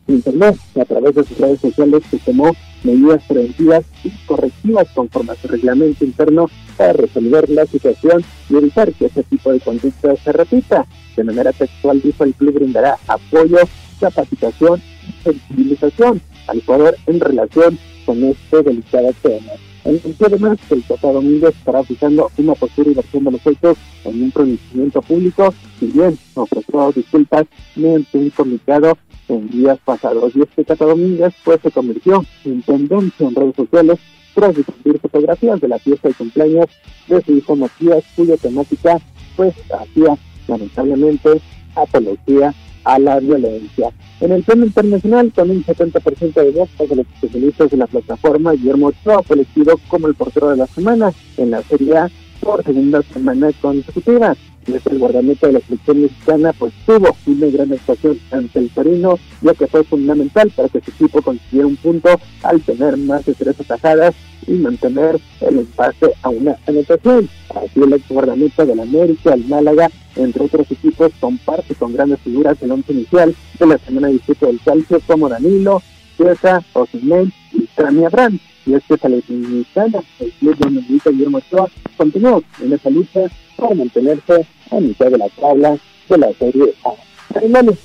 [0.08, 2.52] Internet, a través de sus redes sociales, que tomó
[2.84, 6.48] medidas preventivas y correctivas conforme a su reglamento interno
[6.80, 10.86] para resolver la situación y evitar que ese tipo de conducta se repita.
[11.14, 13.58] De manera textual dijo el club brindará apoyo,
[14.00, 19.52] capacitación y sensibilización al poder en relación con este delicado tema.
[19.84, 23.78] Anunció además que el Tata Domínguez estará fijando una postura y versión de los hechos
[24.06, 30.34] en un pronunciamiento público, si bien ofreció disculpas mediante un comunicado en días pasados.
[30.34, 34.00] Y este Tata Domínguez pues se convirtió en tendencia en redes sociales
[34.34, 36.68] tras difundir fotografías de la fiesta de cumpleaños
[37.08, 39.00] de su hijo Matías, cuya temática
[39.36, 40.18] pues hacía
[40.48, 41.42] lamentablemente
[41.76, 42.54] apología
[42.84, 43.92] a la violencia.
[44.20, 48.54] En el plano internacional, con un 70% de votos de los especialistas de la plataforma,
[48.54, 52.10] Guillermo Ochoa fue elegido como el portero de la semana en la Serie A
[52.42, 54.36] por segunda semana consecutiva.
[54.76, 59.18] Es el guardameta de la selección mexicana, pues tuvo una gran actuación ante el Torino,
[59.42, 62.10] ya que fue fundamental para que su equipo consiguiera un punto
[62.44, 64.16] al tener más de tres atajadas
[64.48, 67.30] y mantener el empate a una anotación.
[67.56, 72.60] Así el ex guardameta del América, el Málaga, entre otros equipos, comparte con grandes figuras
[72.60, 75.82] del once inicial de la semana 17 del calcio como Danilo,
[76.18, 78.40] Chiesa, Osimhen y Trami Abraham.
[78.66, 81.68] Y es que Salernitana, el club de Guillermo Ochoa,
[81.98, 83.22] continuó en esa lucha
[83.56, 85.78] para mantenerse a mitad de la tabla
[86.10, 86.94] de la Serie A.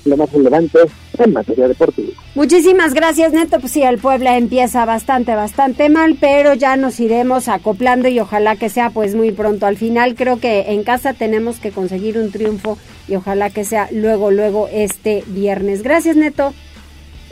[0.05, 0.79] Lo más relevante
[1.19, 2.09] en materia deportiva.
[2.33, 3.59] Muchísimas gracias, Neto.
[3.59, 8.55] Pues sí, el Puebla empieza bastante, bastante mal, pero ya nos iremos acoplando y ojalá
[8.55, 9.67] que sea pues muy pronto.
[9.67, 13.87] Al final creo que en casa tenemos que conseguir un triunfo y ojalá que sea
[13.91, 15.83] luego, luego este viernes.
[15.83, 16.53] Gracias, Neto.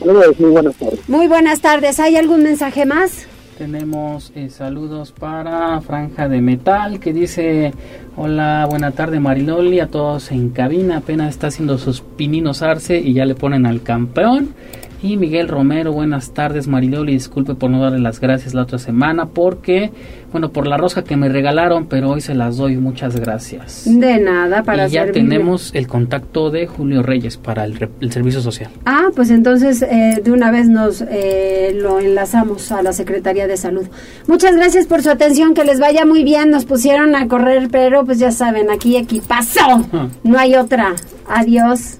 [0.06, 1.10] Muy buenas tardes.
[1.10, 2.00] Muy buenas tardes.
[2.00, 3.28] ¿Hay algún mensaje más?
[3.58, 7.72] Tenemos eh, saludos para Franja de Metal que dice,
[8.18, 13.14] hola, buena tarde Mariloli, a todos en cabina, apenas está haciendo sus pininos arce y
[13.14, 14.56] ya le ponen al campeón.
[15.04, 19.26] Y Miguel Romero, buenas tardes Mariloli, disculpe por no darle las gracias la otra semana
[19.26, 19.92] porque,
[20.32, 23.84] bueno, por la rosca que me regalaron, pero hoy se las doy, muchas gracias.
[23.86, 27.78] De nada, para Y ya tenemos el contacto de Julio Reyes para el,
[28.12, 28.72] servicio social.
[28.86, 33.58] Ah, pues entonces eh, de una vez nos eh, lo enlazamos a la Secretaría de
[33.58, 33.86] Salud.
[34.28, 38.06] Muchas gracias por su atención, que les vaya muy bien, nos pusieron a correr, pero
[38.06, 39.60] pues ya saben, aquí equipazo,
[39.92, 40.08] ah.
[40.24, 40.96] no hay otra.
[41.28, 42.00] Adiós.